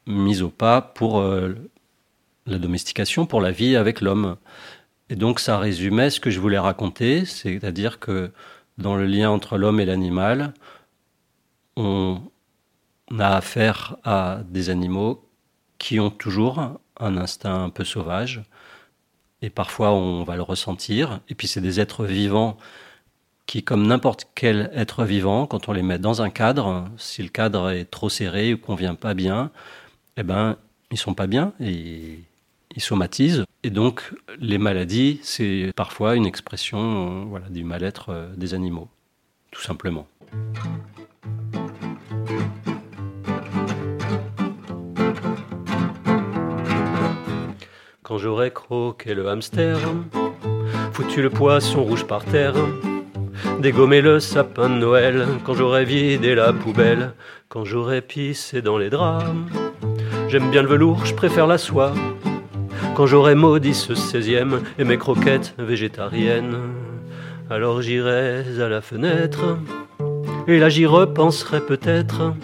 mis 0.06 0.42
au 0.42 0.48
pas 0.48 0.80
pour 0.80 1.20
euh, 1.20 1.54
la 2.46 2.58
domestication, 2.58 3.26
pour 3.26 3.40
la 3.40 3.52
vie 3.52 3.76
avec 3.76 4.00
l'homme. 4.00 4.36
Et 5.10 5.16
donc 5.16 5.40
ça 5.40 5.58
résumait 5.58 6.08
ce 6.08 6.20
que 6.20 6.30
je 6.30 6.40
voulais 6.40 6.58
raconter, 6.58 7.24
c'est-à-dire 7.24 7.98
que 7.98 8.32
dans 8.78 8.96
le 8.96 9.06
lien 9.06 9.28
entre 9.28 9.58
l'homme 9.58 9.80
et 9.80 9.84
l'animal, 9.84 10.54
on 11.76 12.22
a 13.18 13.36
affaire 13.36 13.96
à 14.04 14.40
des 14.48 14.70
animaux 14.70 15.28
qui 15.78 15.98
ont 15.98 16.10
toujours 16.10 16.78
un 16.98 17.16
instinct 17.16 17.64
un 17.64 17.70
peu 17.70 17.84
sauvage, 17.84 18.42
et 19.42 19.50
parfois 19.50 19.92
on 19.92 20.22
va 20.24 20.36
le 20.36 20.42
ressentir, 20.42 21.20
et 21.28 21.34
puis 21.34 21.48
c'est 21.48 21.60
des 21.60 21.80
êtres 21.80 22.04
vivants 22.04 22.56
qui, 23.46 23.64
comme 23.64 23.86
n'importe 23.86 24.28
quel 24.36 24.70
être 24.74 25.04
vivant, 25.04 25.46
quand 25.46 25.68
on 25.68 25.72
les 25.72 25.82
met 25.82 25.98
dans 25.98 26.22
un 26.22 26.30
cadre, 26.30 26.88
si 26.98 27.22
le 27.22 27.30
cadre 27.30 27.70
est 27.70 27.86
trop 27.86 28.08
serré 28.08 28.54
ou 28.54 28.58
convient 28.58 28.94
pas 28.94 29.14
bien, 29.14 29.50
eh 30.16 30.22
ben, 30.22 30.56
ils 30.92 30.98
sont 30.98 31.14
pas 31.14 31.26
bien 31.26 31.52
et 31.60 32.20
ils 32.74 32.82
somatisent. 32.82 33.44
Et 33.62 33.70
donc, 33.70 34.12
les 34.38 34.58
maladies, 34.58 35.20
c'est 35.22 35.72
parfois 35.76 36.16
une 36.16 36.26
expression 36.26 37.26
voilà, 37.26 37.48
du 37.48 37.64
mal-être 37.64 38.10
euh, 38.10 38.34
des 38.36 38.54
animaux, 38.54 38.88
tout 39.50 39.60
simplement. 39.60 40.06
Quand 48.02 48.18
j'aurais 48.18 48.50
croqué 48.50 49.14
le 49.14 49.28
hamster, 49.28 49.78
foutu 50.92 51.22
le 51.22 51.30
poisson 51.30 51.84
rouge 51.84 52.04
par 52.06 52.24
terre, 52.24 52.54
dégommer 53.60 54.00
le 54.00 54.18
sapin 54.18 54.68
de 54.68 54.74
Noël, 54.74 55.28
quand 55.44 55.54
j'aurai 55.54 55.84
vidé 55.84 56.34
la 56.34 56.52
poubelle, 56.52 57.12
quand 57.48 57.64
j'aurai 57.64 58.00
pissé 58.00 58.62
dans 58.62 58.78
les 58.78 58.90
draps. 58.90 59.26
J'aime 60.28 60.50
bien 60.50 60.62
le 60.62 60.68
velours, 60.68 61.04
je 61.06 61.14
préfère 61.14 61.46
la 61.46 61.58
soie. 61.58 61.92
Quand 63.00 63.06
j'aurai 63.06 63.34
maudit 63.34 63.72
ce 63.72 63.94
16e 63.94 64.60
et 64.78 64.84
mes 64.84 64.98
croquettes 64.98 65.54
végétariennes, 65.56 66.58
alors 67.48 67.80
j'irai 67.80 68.44
à 68.60 68.68
la 68.68 68.82
fenêtre, 68.82 69.56
et 70.46 70.58
là 70.58 70.68
j'y 70.68 70.84
repenserai 70.84 71.62
peut-être 71.62 72.34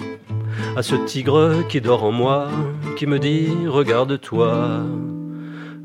à 0.74 0.82
ce 0.82 0.94
tigre 0.94 1.56
qui 1.68 1.82
dort 1.82 2.04
en 2.04 2.10
moi, 2.10 2.48
qui 2.96 3.06
me 3.06 3.18
dit 3.18 3.50
Regarde-toi, 3.66 4.80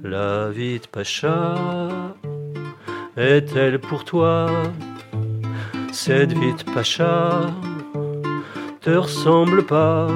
la 0.05 0.49
vie 0.51 0.79
de 0.79 0.88
Pacha 0.88 1.89
est-elle 3.17 3.77
pour 3.77 4.05
toi? 4.05 4.49
Cette 5.91 6.31
vie 6.31 6.53
de 6.53 6.71
Pacha 6.73 7.41
te 8.79 8.91
ressemble 8.91 9.65
pas. 9.65 10.07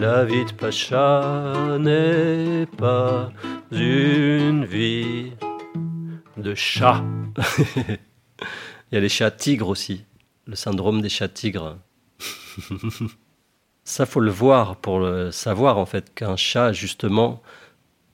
La 0.00 0.24
vie 0.24 0.46
de 0.46 0.52
Pacha 0.52 1.76
n'est 1.78 2.64
pas 2.64 3.30
une 3.70 4.64
vie 4.64 5.34
de 6.38 6.54
chat. 6.54 7.04
Il 7.86 8.94
y 8.94 8.96
a 8.96 9.00
les 9.00 9.10
chats 9.10 9.30
tigres 9.30 9.68
aussi, 9.68 10.06
le 10.46 10.56
syndrome 10.56 11.02
des 11.02 11.10
chats 11.10 11.28
tigres. 11.28 11.76
Ça, 13.84 14.06
faut 14.06 14.20
le 14.20 14.30
voir 14.30 14.76
pour 14.76 15.00
le 15.00 15.32
savoir 15.32 15.76
en 15.76 15.84
fait 15.84 16.14
qu'un 16.14 16.36
chat, 16.36 16.72
justement, 16.72 17.42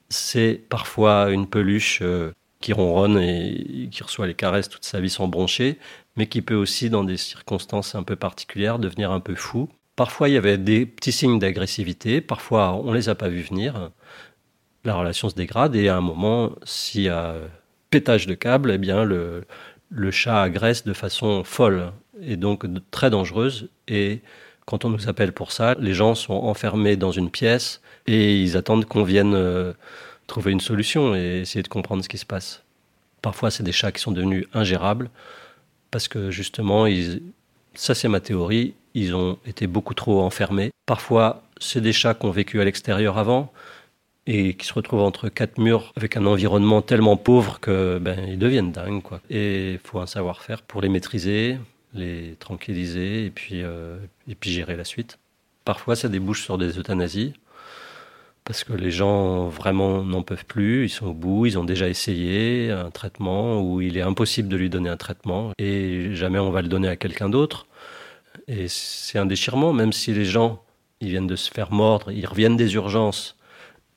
c'est 0.08 0.60
parfois 0.68 1.30
une 1.30 1.46
peluche 1.46 2.00
euh, 2.02 2.32
qui 2.60 2.72
ronronne 2.72 3.16
et 3.20 3.88
qui 3.92 4.02
reçoit 4.02 4.26
les 4.26 4.34
caresses 4.34 4.68
toute 4.68 4.84
sa 4.84 4.98
vie 4.98 5.10
sans 5.10 5.28
broncher, 5.28 5.78
mais 6.16 6.26
qui 6.26 6.42
peut 6.42 6.56
aussi, 6.56 6.90
dans 6.90 7.04
des 7.04 7.16
circonstances 7.16 7.94
un 7.94 8.02
peu 8.02 8.16
particulières, 8.16 8.80
devenir 8.80 9.12
un 9.12 9.20
peu 9.20 9.36
fou. 9.36 9.68
Parfois, 9.96 10.28
il 10.28 10.34
y 10.34 10.36
avait 10.36 10.58
des 10.58 10.86
petits 10.86 11.12
signes 11.12 11.38
d'agressivité, 11.38 12.20
parfois, 12.20 12.74
on 12.74 12.92
les 12.92 13.08
a 13.08 13.14
pas 13.14 13.28
vus 13.28 13.42
venir. 13.42 13.90
La 14.84 14.94
relation 14.94 15.28
se 15.28 15.34
dégrade 15.34 15.74
et 15.74 15.88
à 15.88 15.96
un 15.96 16.00
moment, 16.00 16.52
s'il 16.64 17.02
y 17.02 17.08
a 17.08 17.34
pétage 17.90 18.26
de 18.26 18.34
câble, 18.34 18.70
eh 18.72 18.78
bien, 18.78 19.04
le, 19.04 19.44
le 19.90 20.10
chat 20.10 20.42
agresse 20.42 20.84
de 20.84 20.92
façon 20.92 21.44
folle 21.44 21.92
et 22.20 22.36
donc 22.36 22.66
très 22.90 23.10
dangereuse. 23.10 23.70
Et 23.88 24.20
quand 24.66 24.84
on 24.84 24.90
nous 24.90 25.08
appelle 25.08 25.32
pour 25.32 25.52
ça, 25.52 25.74
les 25.78 25.94
gens 25.94 26.14
sont 26.14 26.34
enfermés 26.34 26.96
dans 26.96 27.12
une 27.12 27.30
pièce 27.30 27.80
et 28.06 28.40
ils 28.40 28.56
attendent 28.56 28.84
qu'on 28.84 29.04
vienne 29.04 29.34
euh, 29.34 29.72
trouver 30.26 30.52
une 30.52 30.60
solution 30.60 31.14
et 31.14 31.40
essayer 31.40 31.62
de 31.62 31.68
comprendre 31.68 32.02
ce 32.02 32.08
qui 32.08 32.18
se 32.18 32.26
passe. 32.26 32.62
Parfois, 33.22 33.50
c'est 33.50 33.62
des 33.62 33.72
chats 33.72 33.92
qui 33.92 34.00
sont 34.00 34.12
devenus 34.12 34.46
ingérables 34.52 35.10
parce 35.90 36.08
que 36.08 36.30
justement, 36.30 36.86
ils, 36.86 37.22
ça 37.76 37.94
c'est 37.94 38.08
ma 38.08 38.20
théorie, 38.20 38.74
ils 38.94 39.14
ont 39.14 39.38
été 39.46 39.66
beaucoup 39.66 39.94
trop 39.94 40.22
enfermés. 40.22 40.70
Parfois, 40.86 41.42
c'est 41.58 41.80
des 41.80 41.92
chats 41.92 42.14
qui 42.14 42.26
ont 42.26 42.30
vécu 42.30 42.60
à 42.60 42.64
l'extérieur 42.64 43.18
avant 43.18 43.52
et 44.26 44.54
qui 44.54 44.66
se 44.66 44.74
retrouvent 44.74 45.02
entre 45.02 45.28
quatre 45.28 45.58
murs 45.58 45.92
avec 45.96 46.16
un 46.16 46.26
environnement 46.26 46.82
tellement 46.82 47.16
pauvre 47.16 47.60
que 47.60 47.98
ben 47.98 48.18
ils 48.26 48.38
deviennent 48.38 48.72
dingues 48.72 49.02
quoi. 49.02 49.20
Et 49.30 49.72
il 49.72 49.78
faut 49.78 50.00
un 50.00 50.06
savoir-faire 50.06 50.62
pour 50.62 50.80
les 50.80 50.88
maîtriser, 50.88 51.58
les 51.94 52.36
tranquilliser 52.40 53.26
et 53.26 53.30
puis 53.30 53.62
euh, 53.62 53.98
et 54.28 54.34
puis 54.34 54.50
gérer 54.50 54.76
la 54.76 54.84
suite. 54.84 55.18
Parfois, 55.64 55.96
ça 55.96 56.08
débouche 56.08 56.42
sur 56.42 56.58
des 56.58 56.78
euthanasies 56.78 57.34
parce 58.46 58.62
que 58.62 58.72
les 58.72 58.92
gens 58.92 59.48
vraiment 59.48 60.04
n'en 60.04 60.22
peuvent 60.22 60.46
plus, 60.46 60.84
ils 60.84 60.88
sont 60.88 61.08
au 61.08 61.12
bout, 61.12 61.46
ils 61.46 61.58
ont 61.58 61.64
déjà 61.64 61.88
essayé 61.88 62.70
un 62.70 62.92
traitement 62.92 63.60
où 63.60 63.80
il 63.80 63.96
est 63.98 64.02
impossible 64.02 64.48
de 64.48 64.56
lui 64.56 64.70
donner 64.70 64.88
un 64.88 64.96
traitement 64.96 65.52
et 65.58 66.14
jamais 66.14 66.38
on 66.38 66.52
va 66.52 66.62
le 66.62 66.68
donner 66.68 66.86
à 66.86 66.96
quelqu'un 66.96 67.28
d'autre. 67.28 67.66
Et 68.46 68.68
c'est 68.68 69.18
un 69.18 69.26
déchirement, 69.26 69.72
même 69.72 69.92
si 69.92 70.14
les 70.14 70.24
gens 70.24 70.62
ils 71.00 71.08
viennent 71.08 71.26
de 71.26 71.34
se 71.36 71.50
faire 71.50 71.72
mordre, 71.72 72.12
ils 72.12 72.24
reviennent 72.24 72.56
des 72.56 72.74
urgences 72.74 73.36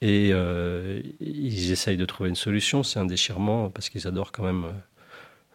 et 0.01 0.31
euh, 0.33 1.01
ils 1.19 1.71
essayent 1.71 1.97
de 1.97 2.05
trouver 2.05 2.29
une 2.29 2.35
solution. 2.35 2.81
C'est 2.81 2.99
un 2.99 3.05
déchirement 3.05 3.69
parce 3.69 3.89
qu'ils 3.89 4.07
adorent 4.07 4.31
quand 4.31 4.43
même 4.43 4.65
euh, 4.65 4.71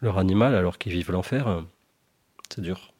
leur 0.03 0.19
animal 0.19 0.55
alors 0.55 0.79
qu'ils 0.79 0.93
vivent 0.93 1.11
l'enfer. 1.11 1.65
C'est 2.49 2.61
dur. 2.61 2.94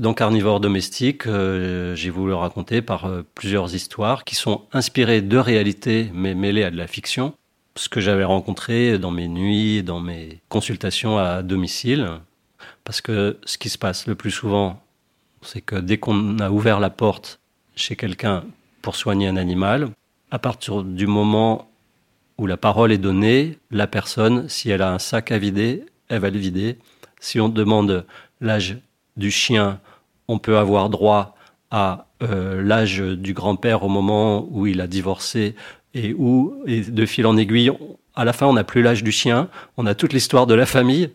Donc 0.00 0.18
carnivore 0.18 0.58
domestique, 0.58 1.26
euh, 1.28 1.94
j'ai 1.94 2.10
voulu 2.10 2.30
le 2.30 2.34
raconter 2.34 2.82
par 2.82 3.04
euh, 3.04 3.22
plusieurs 3.36 3.76
histoires 3.76 4.24
qui 4.24 4.34
sont 4.34 4.62
inspirées 4.72 5.22
de 5.22 5.38
réalités 5.38 6.10
mais 6.12 6.34
mêlées 6.34 6.64
à 6.64 6.72
de 6.72 6.76
la 6.76 6.88
fiction. 6.88 7.34
Ce 7.76 7.88
que 7.88 8.00
j'avais 8.00 8.24
rencontré 8.24 8.98
dans 8.98 9.12
mes 9.12 9.28
nuits, 9.28 9.84
dans 9.84 10.00
mes 10.00 10.40
consultations 10.48 11.18
à 11.18 11.42
domicile. 11.42 12.08
Parce 12.82 13.00
que 13.00 13.38
ce 13.44 13.56
qui 13.56 13.68
se 13.68 13.78
passe 13.78 14.06
le 14.06 14.16
plus 14.16 14.30
souvent, 14.32 14.82
c'est 15.42 15.60
que 15.60 15.76
dès 15.76 15.98
qu'on 15.98 16.38
a 16.38 16.50
ouvert 16.50 16.80
la 16.80 16.90
porte 16.90 17.38
chez 17.76 17.94
quelqu'un 17.94 18.44
pour 18.82 18.96
soigner 18.96 19.28
un 19.28 19.36
animal, 19.36 19.90
à 20.30 20.38
partir 20.38 20.82
du 20.82 21.06
moment 21.06 21.70
où 22.38 22.46
la 22.46 22.56
parole 22.56 22.90
est 22.90 22.98
donnée, 22.98 23.58
la 23.70 23.86
personne, 23.86 24.48
si 24.48 24.70
elle 24.70 24.82
a 24.82 24.92
un 24.92 24.98
sac 24.98 25.30
à 25.30 25.38
vider, 25.38 25.84
elle 26.08 26.20
va 26.20 26.30
le 26.30 26.38
vider. 26.38 26.78
Si 27.20 27.38
on 27.40 27.48
demande 27.48 28.04
l'âge 28.40 28.76
du 29.16 29.30
chien, 29.30 29.80
on 30.28 30.38
peut 30.38 30.58
avoir 30.58 30.90
droit 30.90 31.36
à 31.70 32.06
euh, 32.22 32.62
l'âge 32.62 32.98
du 32.98 33.34
grand-père 33.34 33.82
au 33.82 33.88
moment 33.88 34.46
où 34.50 34.66
il 34.66 34.80
a 34.80 34.86
divorcé 34.86 35.54
et 35.94 36.14
où, 36.14 36.54
et 36.66 36.80
de 36.80 37.06
fil 37.06 37.26
en 37.26 37.36
aiguille, 37.36 37.70
à 38.14 38.24
la 38.24 38.32
fin, 38.32 38.46
on 38.46 38.52
n'a 38.52 38.64
plus 38.64 38.82
l'âge 38.82 39.02
du 39.02 39.12
chien, 39.12 39.48
on 39.76 39.86
a 39.86 39.94
toute 39.94 40.12
l'histoire 40.12 40.46
de 40.46 40.54
la 40.54 40.66
famille, 40.66 41.10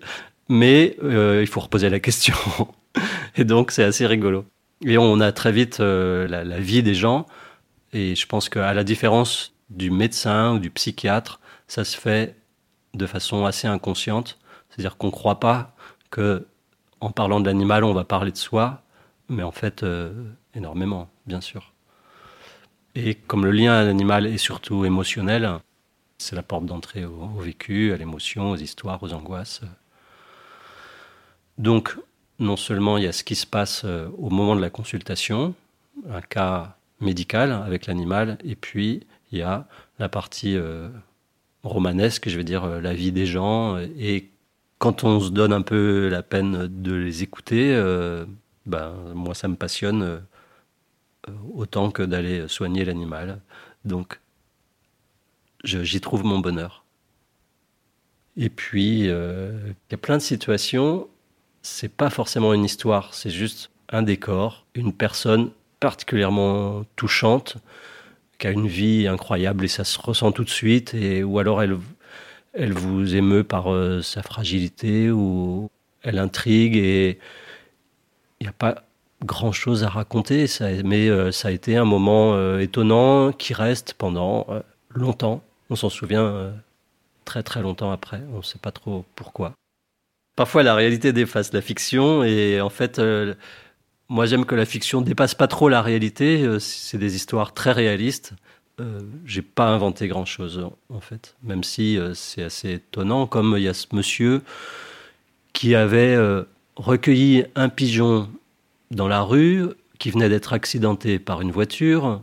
mais 0.49 0.97
euh, 1.03 1.39
il 1.41 1.47
faut 1.47 1.59
reposer 1.59 1.89
la 1.89 1.99
question. 1.99 2.35
et 3.35 3.43
donc, 3.43 3.71
c'est 3.71 3.83
assez 3.83 4.05
rigolo. 4.05 4.45
Et 4.85 4.97
on 4.97 5.19
a 5.19 5.31
très 5.31 5.51
vite 5.51 5.79
euh, 5.79 6.27
la, 6.27 6.43
la, 6.43 6.59
vie 6.59 6.83
des 6.83 6.95
gens, 6.95 7.25
et 7.93 8.15
je 8.15 8.25
pense 8.25 8.49
qu'à 8.49 8.73
la 8.73 8.83
différence 8.83 9.53
du 9.69 9.91
médecin 9.91 10.53
ou 10.53 10.59
du 10.59 10.69
psychiatre, 10.69 11.39
ça 11.67 11.83
se 11.83 11.97
fait 11.97 12.35
de 12.93 13.05
façon 13.05 13.45
assez 13.45 13.67
inconsciente. 13.67 14.39
C'est-à-dire 14.69 14.97
qu'on 14.97 15.07
ne 15.07 15.11
croit 15.11 15.39
pas 15.39 15.75
que 16.09 16.45
en 17.01 17.11
parlant 17.11 17.39
de 17.39 17.45
l'animal, 17.45 17.83
on 17.83 17.93
va 17.93 18.03
parler 18.03 18.31
de 18.31 18.37
soi, 18.37 18.81
mais 19.29 19.43
en 19.43 19.51
fait, 19.51 19.83
euh, 19.83 20.11
énormément, 20.55 21.09
bien 21.25 21.41
sûr. 21.41 21.73
Et 22.95 23.15
comme 23.15 23.45
le 23.45 23.51
lien 23.51 23.73
à 23.73 23.83
l'animal 23.83 24.25
est 24.25 24.37
surtout 24.37 24.85
émotionnel, 24.85 25.49
c'est 26.17 26.35
la 26.35 26.43
porte 26.43 26.65
d'entrée 26.65 27.05
au, 27.05 27.27
vécu, 27.39 27.93
à 27.93 27.97
l'émotion, 27.97 28.51
aux 28.51 28.57
histoires, 28.57 29.01
aux 29.03 29.13
angoisses. 29.13 29.61
Donc, 31.57 31.95
non 32.39 32.57
seulement 32.57 32.97
il 32.97 33.03
y 33.03 33.07
a 33.07 33.11
ce 33.11 33.23
qui 33.23 33.35
se 33.35 33.45
passe 33.45 33.83
euh, 33.85 34.09
au 34.17 34.29
moment 34.29 34.55
de 34.55 34.61
la 34.61 34.69
consultation, 34.69 35.53
un 36.09 36.21
cas 36.21 36.77
médical 36.99 37.51
avec 37.51 37.85
l'animal, 37.85 38.37
et 38.43 38.55
puis 38.55 39.05
il 39.31 39.39
y 39.39 39.41
a 39.41 39.67
la 39.99 40.09
partie 40.09 40.57
euh, 40.57 40.89
romanesque, 41.63 42.27
je 42.27 42.37
veux 42.37 42.43
dire 42.43 42.65
la 42.65 42.93
vie 42.93 43.11
des 43.11 43.25
gens, 43.25 43.77
et 43.77 44.29
quand 44.79 45.03
on 45.03 45.19
se 45.19 45.29
donne 45.29 45.53
un 45.53 45.61
peu 45.61 46.07
la 46.07 46.23
peine 46.23 46.67
de 46.67 46.93
les 46.93 47.21
écouter, 47.21 47.73
euh, 47.75 48.25
ben, 48.65 48.93
moi 49.13 49.35
ça 49.35 49.47
me 49.47 49.55
passionne 49.55 50.01
euh, 50.03 50.19
autant 51.53 51.91
que 51.91 52.01
d'aller 52.01 52.47
soigner 52.47 52.85
l'animal. 52.85 53.41
Donc 53.85 54.19
j'y 55.63 56.01
trouve 56.01 56.23
mon 56.23 56.39
bonheur. 56.39 56.85
Et 58.37 58.49
puis 58.49 59.09
euh, 59.09 59.51
il 59.67 59.91
y 59.91 59.95
a 59.95 59.97
plein 59.97 60.17
de 60.17 60.21
situations, 60.21 61.07
c'est 61.61 61.93
pas 61.93 62.09
forcément 62.09 62.53
une 62.53 62.63
histoire, 62.63 63.13
c'est 63.13 63.29
juste 63.29 63.71
un 63.89 64.01
décor, 64.01 64.65
une 64.75 64.93
personne 64.93 65.51
particulièrement 65.81 66.85
touchante 66.95 67.57
qui 68.37 68.47
a 68.47 68.51
une 68.51 68.67
vie 68.67 69.07
incroyable 69.07 69.65
et 69.65 69.67
ça 69.67 69.83
se 69.83 69.99
ressent 69.99 70.31
tout 70.31 70.45
de 70.45 70.49
suite 70.49 70.93
et 70.93 71.21
ou 71.23 71.39
alors 71.39 71.61
elle 71.61 71.77
elle 72.53 72.73
vous 72.73 73.15
émeut 73.15 73.43
par 73.43 73.71
euh, 73.71 74.01
sa 74.01 74.23
fragilité 74.23 75.11
ou 75.11 75.69
elle 76.01 76.19
intrigue 76.19 76.75
et 76.75 77.19
il 78.39 78.43
n'y 78.43 78.49
a 78.49 78.53
pas 78.53 78.83
grand 79.25 79.51
chose 79.51 79.83
à 79.83 79.89
raconter, 79.89 80.45
mais 80.85 81.09
euh, 81.09 81.31
ça 81.31 81.49
a 81.49 81.51
été 81.51 81.75
un 81.75 81.83
moment 81.83 82.35
euh, 82.35 82.59
étonnant 82.59 83.33
qui 83.33 83.53
reste 83.53 83.93
pendant 83.93 84.47
longtemps. 84.89 85.43
On 85.69 85.75
s'en 85.75 85.89
souvient 85.89 86.53
très 87.25 87.43
très 87.43 87.61
longtemps 87.61 87.91
après, 87.91 88.21
on 88.33 88.37
ne 88.37 88.41
sait 88.41 88.59
pas 88.59 88.71
trop 88.71 89.05
pourquoi. 89.15 89.53
Parfois 90.35 90.63
la 90.63 90.73
réalité 90.73 91.11
dépasse 91.11 91.51
la 91.53 91.61
fiction 91.61 92.23
et 92.23 92.61
en 92.61 92.69
fait, 92.69 92.99
moi 94.07 94.25
j'aime 94.25 94.45
que 94.45 94.55
la 94.55 94.65
fiction 94.65 95.01
dépasse 95.01 95.35
pas 95.35 95.47
trop 95.47 95.69
la 95.69 95.81
réalité, 95.81 96.59
c'est 96.59 96.97
des 96.97 97.15
histoires 97.15 97.53
très 97.53 97.73
réalistes. 97.73 98.33
Euh, 98.79 99.01
j'ai 99.25 99.41
pas 99.41 99.67
inventé 99.67 100.07
grand 100.07 100.25
chose 100.25 100.69
en 100.89 100.99
fait, 101.01 101.35
même 101.43 101.63
si 101.63 101.97
euh, 101.97 102.13
c'est 102.13 102.43
assez 102.43 102.73
étonnant, 102.73 103.27
comme 103.27 103.55
il 103.57 103.63
y 103.63 103.67
a 103.67 103.73
ce 103.73 103.87
monsieur 103.93 104.41
qui 105.53 105.75
avait 105.75 106.15
euh, 106.15 106.43
recueilli 106.75 107.45
un 107.55 107.69
pigeon 107.69 108.29
dans 108.91 109.07
la 109.07 109.21
rue 109.21 109.67
qui 109.97 110.11
venait 110.11 110.29
d'être 110.29 110.53
accidenté 110.53 111.19
par 111.19 111.41
une 111.41 111.51
voiture. 111.51 112.21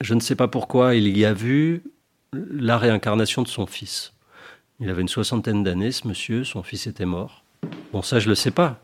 Je 0.00 0.14
ne 0.14 0.20
sais 0.20 0.36
pas 0.36 0.46
pourquoi 0.46 0.94
il 0.94 1.16
y 1.16 1.24
a 1.24 1.32
vu 1.32 1.82
la 2.32 2.78
réincarnation 2.78 3.42
de 3.42 3.48
son 3.48 3.66
fils. 3.66 4.12
Il 4.78 4.90
avait 4.90 5.02
une 5.02 5.08
soixantaine 5.08 5.64
d'années, 5.64 5.90
ce 5.90 6.06
monsieur, 6.06 6.44
son 6.44 6.62
fils 6.62 6.86
était 6.86 7.06
mort. 7.06 7.42
Bon, 7.92 8.02
ça, 8.02 8.18
je 8.20 8.28
le 8.28 8.34
sais 8.34 8.50
pas. 8.50 8.78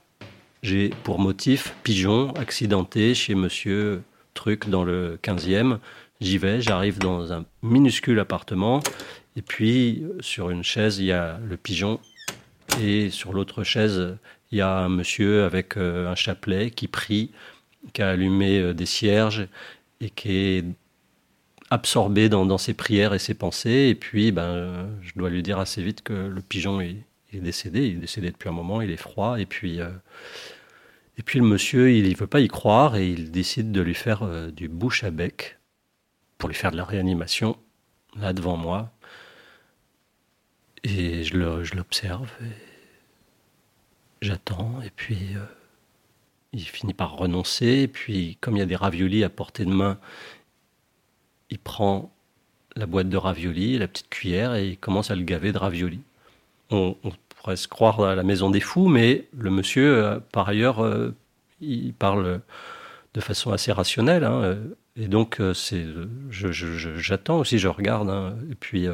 J'ai 0.62 0.90
pour 1.04 1.18
motif 1.18 1.74
pigeon 1.82 2.32
accidenté 2.34 3.14
chez 3.14 3.34
monsieur 3.34 4.02
Truc 4.34 4.70
dans 4.70 4.84
le 4.84 5.18
15e. 5.22 5.78
J'y 6.22 6.38
vais, 6.38 6.62
j'arrive 6.62 6.98
dans 7.00 7.32
un 7.32 7.44
minuscule 7.62 8.20
appartement, 8.20 8.80
et 9.34 9.42
puis 9.42 10.04
sur 10.20 10.50
une 10.50 10.62
chaise, 10.62 10.98
il 10.98 11.06
y 11.06 11.12
a 11.12 11.40
le 11.44 11.56
pigeon, 11.56 11.98
et 12.80 13.10
sur 13.10 13.32
l'autre 13.32 13.64
chaise, 13.64 14.16
il 14.52 14.58
y 14.58 14.60
a 14.60 14.72
un 14.78 14.88
monsieur 14.88 15.42
avec 15.42 15.76
euh, 15.76 16.08
un 16.08 16.14
chapelet 16.14 16.70
qui 16.70 16.86
prie, 16.86 17.32
qui 17.92 18.02
a 18.02 18.10
allumé 18.10 18.60
euh, 18.60 18.72
des 18.72 18.86
cierges, 18.86 19.48
et 20.00 20.10
qui 20.10 20.30
est 20.30 20.64
absorbé 21.70 22.28
dans, 22.28 22.58
ses 22.58 22.74
prières 22.74 23.14
et 23.14 23.18
ses 23.18 23.34
pensées. 23.34 23.88
Et 23.90 23.96
puis, 23.96 24.30
ben, 24.30 24.90
je 25.02 25.12
dois 25.16 25.28
lui 25.28 25.42
dire 25.42 25.58
assez 25.58 25.82
vite 25.82 26.02
que 26.02 26.12
le 26.12 26.40
pigeon 26.40 26.80
est, 26.80 26.96
décédé. 27.32 27.86
Il 27.86 27.96
est 27.96 28.00
décédé 28.00 28.30
depuis 28.30 28.48
un 28.48 28.52
moment, 28.52 28.80
il 28.80 28.90
est 28.90 28.96
froid. 28.96 29.40
Et 29.40 29.46
puis, 29.46 29.80
euh, 29.80 29.90
et 31.18 31.22
puis 31.22 31.38
le 31.38 31.46
monsieur, 31.46 31.90
il 31.90 32.08
ne 32.08 32.16
veut 32.16 32.26
pas 32.28 32.40
y 32.40 32.48
croire 32.48 32.96
et 32.96 33.08
il 33.08 33.30
décide 33.32 33.72
de 33.72 33.80
lui 33.80 33.94
faire 33.94 34.22
euh, 34.22 34.50
du 34.50 34.68
bouche 34.68 35.02
à 35.02 35.10
bec 35.10 35.58
pour 36.42 36.48
lui 36.48 36.56
faire 36.56 36.72
de 36.72 36.76
la 36.76 36.84
réanimation, 36.84 37.56
là 38.16 38.32
devant 38.32 38.56
moi. 38.56 38.90
Et 40.82 41.22
je 41.22 41.36
l'observe, 41.76 42.32
j'attends, 44.20 44.82
et 44.84 44.90
puis 44.90 45.36
euh, 45.36 45.44
il 46.52 46.64
finit 46.64 46.94
par 46.94 47.16
renoncer. 47.16 47.86
puis, 47.86 48.38
comme 48.40 48.56
il 48.56 48.58
y 48.58 48.62
a 48.62 48.66
des 48.66 48.74
raviolis 48.74 49.22
à 49.22 49.28
portée 49.28 49.64
de 49.64 49.70
main, 49.70 50.00
il 51.48 51.60
prend 51.60 52.12
la 52.74 52.86
boîte 52.86 53.08
de 53.08 53.16
raviolis, 53.16 53.78
la 53.78 53.86
petite 53.86 54.08
cuillère, 54.08 54.56
et 54.56 54.70
il 54.70 54.78
commence 54.78 55.12
à 55.12 55.14
le 55.14 55.22
gaver 55.22 55.52
de 55.52 55.58
raviolis. 55.58 56.02
On, 56.70 56.96
pourrait 57.36 57.54
se 57.54 57.68
croire 57.68 58.00
à 58.00 58.16
la 58.16 58.24
maison 58.24 58.50
des 58.50 58.58
fous, 58.58 58.88
mais 58.88 59.28
le 59.38 59.50
monsieur, 59.50 59.96
euh, 59.96 60.18
par 60.32 60.48
ailleurs, 60.48 60.84
euh, 60.84 61.14
il 61.60 61.94
parle 61.94 62.40
de 63.14 63.20
façon 63.20 63.52
assez 63.52 63.70
rationnelle. 63.70 64.24
Hein, 64.24 64.56
et 64.96 65.08
donc, 65.08 65.40
euh, 65.40 65.54
c'est, 65.54 65.84
j'attends 66.30 67.38
aussi, 67.38 67.58
je 67.58 67.68
regarde. 67.68 68.10
Hein, 68.10 68.36
et 68.50 68.54
puis, 68.54 68.86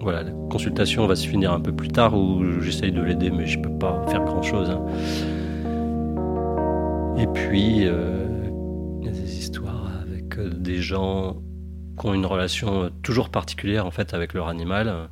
voilà, 0.00 0.22
la 0.22 0.32
consultation 0.50 1.06
va 1.06 1.16
se 1.16 1.26
finir 1.26 1.52
un 1.52 1.60
peu 1.60 1.72
plus 1.72 1.88
tard 1.88 2.14
où 2.14 2.60
j'essaye 2.60 2.92
de 2.92 3.02
l'aider, 3.02 3.30
mais 3.30 3.46
je 3.46 3.58
ne 3.58 3.64
peux 3.64 3.78
pas 3.78 4.04
faire 4.08 4.24
grand-chose. 4.24 4.70
Hein. 4.70 4.84
Et 7.18 7.26
puis, 7.26 7.82
il 7.82 9.04
y 9.04 9.08
a 9.08 9.12
des 9.12 9.38
histoires 9.38 9.90
avec 10.02 10.38
des 10.38 10.80
gens 10.80 11.42
qui 11.98 12.06
ont 12.06 12.14
une 12.14 12.26
relation 12.26 12.90
toujours 13.02 13.28
particulière 13.28 13.86
en 13.86 13.90
fait 13.90 14.14
avec 14.14 14.34
leur 14.34 14.48
animal. 14.48 15.08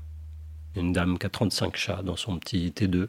Une 0.77 0.93
dame 0.93 1.19
qui 1.19 1.27
a 1.27 1.29
35 1.29 1.77
chats 1.77 2.03
dans 2.03 2.17
son 2.17 2.39
petit 2.39 2.73
T2. 2.75 3.09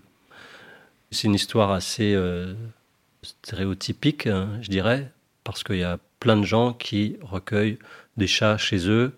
C'est 1.11 1.27
une 1.27 1.35
histoire 1.35 1.71
assez 1.71 2.13
euh, 2.15 2.53
stéréotypique, 3.21 4.27
hein, 4.27 4.49
je 4.61 4.69
dirais, 4.69 5.11
parce 5.43 5.63
qu'il 5.63 5.77
y 5.77 5.83
a 5.83 5.99
plein 6.21 6.37
de 6.37 6.45
gens 6.45 6.71
qui 6.71 7.17
recueillent 7.21 7.77
des 8.15 8.27
chats 8.27 8.57
chez 8.57 8.87
eux 8.87 9.11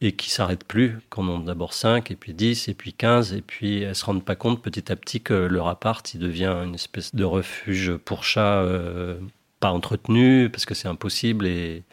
et 0.00 0.12
qui 0.12 0.30
s'arrêtent 0.30 0.64
plus, 0.64 0.98
qu'on 1.10 1.26
en 1.28 1.42
a 1.42 1.44
d'abord 1.44 1.72
5, 1.72 2.10
et 2.10 2.16
puis 2.16 2.34
10, 2.34 2.68
et 2.68 2.74
puis 2.74 2.92
15, 2.92 3.32
et 3.32 3.40
puis 3.40 3.82
elles 3.82 3.96
se 3.96 4.04
rendent 4.04 4.24
pas 4.24 4.36
compte 4.36 4.62
petit 4.62 4.92
à 4.92 4.96
petit 4.96 5.20
que 5.20 5.34
leur 5.34 5.66
appart, 5.68 6.14
il 6.14 6.20
devient 6.20 6.54
une 6.64 6.74
espèce 6.74 7.14
de 7.14 7.24
refuge 7.24 7.96
pour 7.96 8.22
chats 8.22 8.60
euh, 8.62 9.18
pas 9.60 9.70
entretenu, 9.70 10.50
parce 10.50 10.66
que 10.66 10.74
c'est 10.74 10.88
impossible, 10.88 11.46
et, 11.46 11.84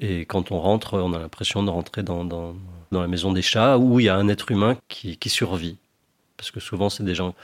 et 0.00 0.26
quand 0.26 0.52
on 0.52 0.60
rentre, 0.60 0.98
on 0.98 1.12
a 1.14 1.18
l'impression 1.18 1.62
de 1.62 1.70
rentrer 1.70 2.02
dans, 2.02 2.24
dans, 2.24 2.54
dans, 2.92 3.00
la 3.00 3.08
maison 3.08 3.32
des 3.32 3.42
chats 3.42 3.78
où 3.78 3.98
il 3.98 4.04
y 4.04 4.08
a 4.08 4.16
un 4.16 4.28
être 4.28 4.50
humain 4.50 4.76
qui, 4.88 5.16
qui 5.16 5.30
survit. 5.30 5.78
Parce 6.36 6.50
que 6.50 6.60
souvent, 6.60 6.90
c'est 6.90 7.04
des 7.04 7.14
gens 7.14 7.34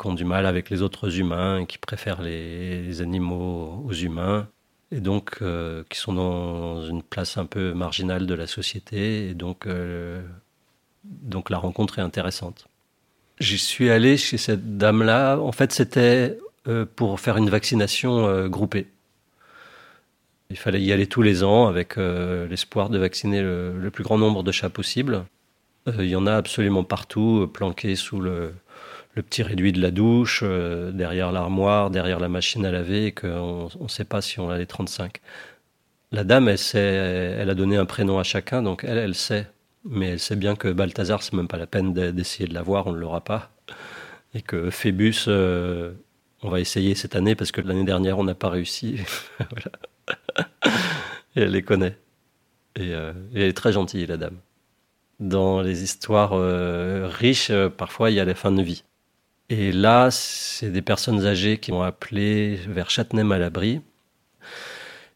qui 0.00 0.06
ont 0.06 0.14
du 0.14 0.24
mal 0.24 0.46
avec 0.46 0.70
les 0.70 0.82
autres 0.82 1.18
humains 1.18 1.60
et 1.60 1.66
qui 1.66 1.78
préfèrent 1.78 2.22
les, 2.22 3.00
animaux 3.00 3.82
aux 3.84 3.92
humains. 3.92 4.48
Et 4.92 5.00
donc, 5.00 5.38
euh, 5.42 5.82
qui 5.88 5.98
sont 5.98 6.12
dans 6.12 6.84
une 6.86 7.02
place 7.02 7.36
un 7.36 7.46
peu 7.46 7.72
marginale 7.74 8.26
de 8.26 8.34
la 8.34 8.46
société. 8.46 9.28
Et 9.28 9.34
donc, 9.34 9.66
euh, 9.66 10.22
donc 11.04 11.50
la 11.50 11.58
rencontre 11.58 11.98
est 11.98 12.02
intéressante. 12.02 12.66
J'y 13.40 13.58
suis 13.58 13.90
allé 13.90 14.16
chez 14.16 14.38
cette 14.38 14.76
dame-là. 14.76 15.38
En 15.38 15.52
fait, 15.52 15.72
c'était 15.72 16.38
euh, 16.68 16.86
pour 16.96 17.18
faire 17.18 17.36
une 17.36 17.50
vaccination 17.50 18.46
groupée. 18.48 18.86
Il 20.50 20.56
fallait 20.56 20.82
y 20.82 20.92
aller 20.92 21.06
tous 21.06 21.22
les 21.22 21.42
ans 21.42 21.66
avec 21.66 21.96
l'espoir 21.96 22.90
de 22.90 22.98
vacciner 22.98 23.42
le, 23.42 23.90
plus 23.92 24.04
grand 24.04 24.18
nombre 24.18 24.42
de 24.42 24.52
chats 24.52 24.70
possible. 24.70 25.24
Il 25.86 26.04
y 26.04 26.14
en 26.14 26.26
a 26.26 26.34
absolument 26.34 26.84
partout, 26.84 27.50
planqués 27.52 27.96
sous 27.96 28.20
le, 28.20 28.52
petit 29.22 29.42
réduit 29.42 29.72
de 29.72 29.80
la 29.80 29.90
douche, 29.90 30.42
derrière 30.42 31.32
l'armoire, 31.32 31.90
derrière 31.90 32.20
la 32.20 32.28
machine 32.28 32.64
à 32.66 32.70
laver, 32.70 33.06
et 33.06 33.12
qu'on 33.12 33.68
ne 33.80 33.88
sait 33.88 34.04
pas 34.04 34.20
si 34.20 34.40
on 34.40 34.50
a 34.50 34.58
les 34.58 34.66
35. 34.66 35.20
La 36.12 36.24
dame, 36.24 36.48
elle, 36.48 36.58
sait, 36.58 36.78
elle 36.78 37.50
a 37.50 37.54
donné 37.54 37.76
un 37.76 37.86
prénom 37.86 38.18
à 38.18 38.22
chacun, 38.22 38.62
donc 38.62 38.84
elle, 38.84 38.98
elle 38.98 39.14
sait. 39.14 39.48
Mais 39.84 40.10
elle 40.10 40.20
sait 40.20 40.36
bien 40.36 40.56
que 40.56 40.68
Balthazar, 40.68 41.22
c'est 41.22 41.34
même 41.34 41.48
pas 41.48 41.58
la 41.58 41.66
peine 41.66 41.92
d'essayer 41.92 42.48
de 42.48 42.54
l'avoir, 42.54 42.86
on 42.86 42.92
ne 42.92 42.98
l'aura 42.98 43.22
pas. 43.22 43.50
Et 44.34 44.42
que 44.42 44.70
Phébus, 44.70 45.28
on 46.44 46.50
va 46.50 46.60
essayer 46.60 46.94
cette 46.94 47.16
année 47.16 47.34
parce 47.34 47.52
que 47.52 47.62
l'année 47.62 47.84
dernière, 47.84 48.18
on 48.18 48.24
n'a 48.24 48.34
pas 48.34 48.50
réussi. 48.50 48.98
et 51.36 51.40
elle 51.40 51.52
les 51.52 51.62
connaît. 51.62 51.96
Euh, 52.78 53.12
et, 53.34 53.40
elle 53.40 53.48
est 53.48 53.56
très 53.56 53.72
gentille, 53.72 54.06
la 54.06 54.18
dame. 54.18 54.36
Dans 55.20 55.62
les 55.62 55.82
histoires 55.82 56.32
euh, 56.34 57.08
riches, 57.10 57.50
euh, 57.50 57.70
parfois, 57.70 58.10
il 58.10 58.16
y 58.16 58.20
a 58.20 58.24
la 58.26 58.34
fin 58.34 58.52
de 58.52 58.62
vie. 58.62 58.84
Et 59.50 59.72
là, 59.72 60.10
c'est 60.10 60.70
des 60.70 60.82
personnes 60.82 61.26
âgées 61.26 61.58
qui 61.58 61.70
m'ont 61.70 61.82
appelé 61.82 62.56
vers 62.68 62.90
Châtenay-Malabry. 62.90 63.80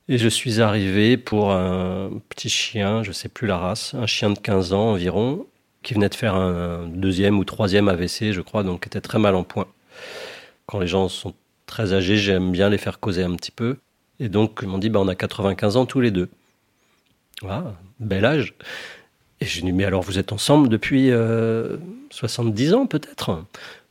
Et 0.09 0.19
je 0.19 0.29
suis 0.29 0.61
arrivé 0.61 1.17
pour 1.17 1.53
un 1.53 2.11
petit 2.29 2.49
chien, 2.49 3.03
je 3.03 3.09
ne 3.09 3.15
sais 3.15 3.29
plus 3.29 3.47
la 3.47 3.59
race, 3.59 3.95
un 3.95 4.07
chien 4.07 4.31
de 4.31 4.39
15 4.39 4.73
ans 4.73 4.91
environ, 4.93 5.47
qui 5.83 5.95
venait 5.95 6.09
de 6.09 6.15
faire 6.15 6.35
un 6.35 6.87
deuxième 6.89 7.39
ou 7.39 7.45
troisième 7.45 7.89
AVC, 7.89 8.33
je 8.33 8.41
crois, 8.41 8.63
donc 8.63 8.87
était 8.87 9.01
très 9.01 9.19
mal 9.19 9.35
en 9.35 9.45
point. 9.45 9.67
Quand 10.67 10.79
les 10.79 10.87
gens 10.87 11.09
sont 11.09 11.35
très 11.67 11.93
âgés, 11.93 12.17
j'aime 12.17 12.53
bien 12.53 12.71
les 12.71 12.79
faire 12.79 13.01
causer 13.01 13.23
un 13.23 13.35
petit 13.35 13.51
peu. 13.51 13.79
Et 14.21 14.29
donc, 14.29 14.61
ils 14.63 14.69
m'ont 14.69 14.79
dit, 14.79 14.89
bah, 14.89 15.01
on 15.01 15.09
a 15.09 15.15
95 15.15 15.77
ans 15.77 15.87
tous 15.87 16.01
les 16.01 16.11
deux. 16.11 16.29
Ah, 17.47 17.75
bel 18.01 18.25
âge. 18.25 18.55
Et 19.41 19.47
j'ai 19.47 19.63
dit, 19.63 19.73
mais 19.73 19.85
alors 19.85 20.03
vous 20.03 20.19
êtes 20.19 20.33
ensemble 20.33 20.69
depuis 20.69 21.11
70 22.11 22.73
euh, 22.73 22.77
ans 22.77 22.87
peut-être? 22.87 23.45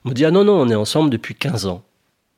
Me 0.08 0.14
dit, 0.14 0.24
ah 0.24 0.32
non, 0.32 0.46
non, 0.46 0.62
on 0.62 0.70
est 0.70 0.76
ensemble 0.76 1.10
depuis 1.10 1.36
15 1.36 1.66
ans. 1.66 1.84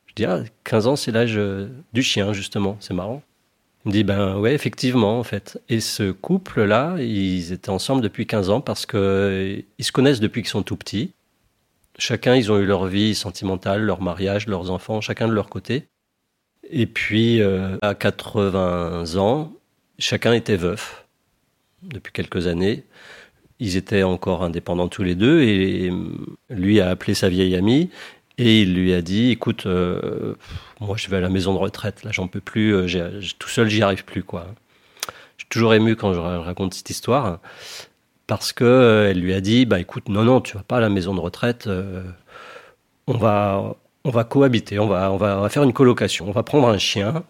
Je 0.06 0.14
dis, 0.14 0.24
ah, 0.24 0.42
15 0.64 0.88
ans, 0.88 0.96
c'est 0.96 1.12
l'âge 1.12 1.36
euh, 1.36 1.68
du 1.92 2.02
chien, 2.02 2.32
justement, 2.32 2.76
c'est 2.80 2.94
marrant. 2.94 3.22
Il 3.84 3.90
me 3.90 3.92
dit, 3.92 4.02
ben 4.02 4.36
ouais, 4.38 4.54
effectivement, 4.54 5.20
en 5.20 5.22
fait. 5.22 5.62
Et 5.68 5.78
ce 5.78 6.10
couple-là, 6.10 6.96
ils 6.98 7.52
étaient 7.52 7.70
ensemble 7.70 8.02
depuis 8.02 8.26
15 8.26 8.50
ans 8.50 8.60
parce 8.60 8.86
qu'ils 8.86 9.64
se 9.78 9.92
connaissent 9.92 10.18
depuis 10.18 10.42
qu'ils 10.42 10.50
sont 10.50 10.64
tout 10.64 10.76
petits. 10.76 11.12
Chacun, 11.96 12.34
ils 12.34 12.50
ont 12.50 12.58
eu 12.58 12.66
leur 12.66 12.86
vie 12.86 13.14
sentimentale, 13.14 13.82
leur 13.82 14.02
mariage, 14.02 14.48
leurs 14.48 14.70
enfants, 14.72 15.00
chacun 15.00 15.28
de 15.28 15.32
leur 15.32 15.48
côté. 15.48 15.86
Et 16.68 16.86
puis, 16.86 17.40
euh, 17.40 17.78
à 17.82 17.94
80 17.94 19.16
ans, 19.16 19.52
chacun 20.00 20.32
était 20.32 20.56
veuf 20.56 21.06
depuis 21.82 22.12
quelques 22.12 22.48
années. 22.48 22.84
Ils 23.60 23.76
étaient 23.76 24.02
encore 24.02 24.42
indépendants 24.42 24.88
tous 24.88 25.02
les 25.02 25.14
deux 25.14 25.42
et 25.42 25.92
lui 26.48 26.80
a 26.80 26.90
appelé 26.90 27.14
sa 27.14 27.28
vieille 27.28 27.54
amie 27.54 27.90
et 28.38 28.62
il 28.62 28.74
lui 28.74 28.94
a 28.94 29.02
dit 29.02 29.30
écoute, 29.30 29.66
euh, 29.66 30.34
moi 30.80 30.96
je 30.96 31.08
vais 31.08 31.18
à 31.18 31.20
la 31.20 31.28
maison 31.28 31.52
de 31.52 31.58
retraite, 31.58 32.02
là 32.04 32.10
j'en 32.12 32.26
peux 32.26 32.40
plus, 32.40 32.74
euh, 32.74 33.20
tout 33.38 33.48
seul 33.48 33.68
j'y 33.68 33.82
arrive 33.82 34.04
plus 34.04 34.22
quoi. 34.22 34.46
Je 35.36 35.44
suis 35.44 35.48
toujours 35.48 35.74
ému 35.74 35.94
quand 35.94 36.14
je 36.14 36.20
raconte 36.20 36.74
cette 36.74 36.90
histoire 36.90 37.38
parce 38.26 38.52
que 38.52 39.08
elle 39.10 39.20
lui 39.20 39.34
a 39.34 39.40
dit 39.40 39.66
bah 39.66 39.78
écoute 39.78 40.08
non 40.08 40.24
non 40.24 40.40
tu 40.40 40.56
vas 40.56 40.62
pas 40.62 40.78
à 40.78 40.80
la 40.80 40.88
maison 40.88 41.14
de 41.14 41.20
retraite, 41.20 41.68
on 43.06 43.16
va 43.16 43.76
on 44.04 44.10
va 44.10 44.24
cohabiter, 44.24 44.78
on 44.78 44.86
va, 44.86 45.12
on 45.12 45.16
va, 45.16 45.48
faire 45.48 45.62
une 45.62 45.72
colocation, 45.72 46.28
on 46.28 46.32
va 46.32 46.42
prendre 46.42 46.68
un 46.68 46.78
chien, 46.78 47.24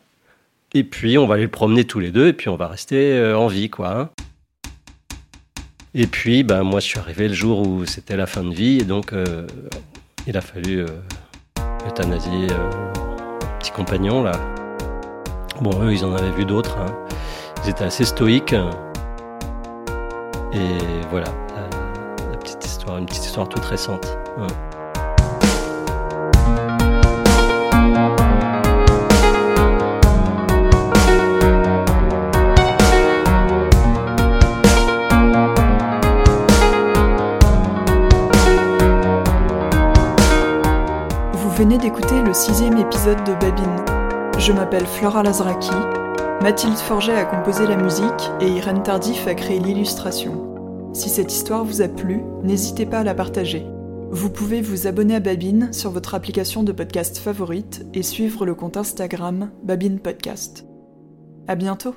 et 0.74 0.84
puis 0.84 1.18
on 1.18 1.26
va 1.26 1.34
aller 1.34 1.44
le 1.44 1.50
promener 1.50 1.84
tous 1.84 2.00
les 2.00 2.10
deux, 2.10 2.28
et 2.28 2.32
puis 2.32 2.48
on 2.48 2.56
va 2.56 2.68
rester 2.68 3.12
euh, 3.12 3.36
en 3.36 3.48
vie, 3.48 3.70
quoi. 3.70 3.98
Hein. 3.98 4.10
Et 5.94 6.06
puis, 6.06 6.44
ben, 6.44 6.62
moi, 6.62 6.80
je 6.80 6.86
suis 6.86 6.98
arrivé 6.98 7.26
le 7.28 7.34
jour 7.34 7.66
où 7.66 7.84
c'était 7.84 8.16
la 8.16 8.26
fin 8.26 8.44
de 8.44 8.54
vie, 8.54 8.78
et 8.78 8.84
donc 8.84 9.12
euh, 9.12 9.46
il 10.26 10.36
a 10.36 10.40
fallu 10.40 10.80
euh, 10.80 10.86
euthanasier 11.88 12.46
petit 13.58 13.72
compagnon, 13.72 14.22
là. 14.22 14.32
Bon, 15.60 15.82
eux, 15.82 15.92
ils 15.92 16.04
en 16.04 16.14
avaient 16.14 16.30
vu 16.30 16.44
d'autres. 16.44 16.78
Hein. 16.78 16.94
Ils 17.64 17.70
étaient 17.70 17.84
assez 17.84 18.04
stoïques. 18.04 18.54
Et 20.52 20.78
voilà, 21.10 21.28
la, 22.30 22.36
petite 22.38 22.64
histoire, 22.64 22.96
une 22.98 23.06
petite 23.06 23.24
histoire 23.26 23.48
toute 23.48 23.64
récente. 23.64 24.16
D'écouter 41.80 42.20
le 42.20 42.34
sixième 42.34 42.76
épisode 42.76 43.24
de 43.24 43.32
Babine. 43.32 43.84
Je 44.38 44.52
m'appelle 44.52 44.86
Flora 44.86 45.22
Lazraki, 45.22 45.70
Mathilde 46.42 46.76
Forget 46.76 47.14
a 47.14 47.24
composé 47.24 47.66
la 47.66 47.76
musique 47.76 48.30
et 48.40 48.48
Irène 48.48 48.82
Tardif 48.82 49.26
a 49.26 49.34
créé 49.34 49.58
l'illustration. 49.58 50.90
Si 50.92 51.08
cette 51.08 51.32
histoire 51.32 51.64
vous 51.64 51.80
a 51.80 51.88
plu, 51.88 52.22
n'hésitez 52.42 52.84
pas 52.84 52.98
à 52.98 53.04
la 53.04 53.14
partager. 53.14 53.64
Vous 54.10 54.30
pouvez 54.30 54.60
vous 54.60 54.86
abonner 54.86 55.14
à 55.14 55.20
Babine 55.20 55.72
sur 55.72 55.90
votre 55.90 56.14
application 56.14 56.62
de 56.62 56.72
podcast 56.72 57.18
favorite 57.18 57.86
et 57.94 58.02
suivre 58.02 58.44
le 58.44 58.54
compte 58.54 58.76
Instagram 58.76 59.50
Babine 59.62 60.00
Podcast. 60.00 60.66
À 61.48 61.54
bientôt! 61.54 61.94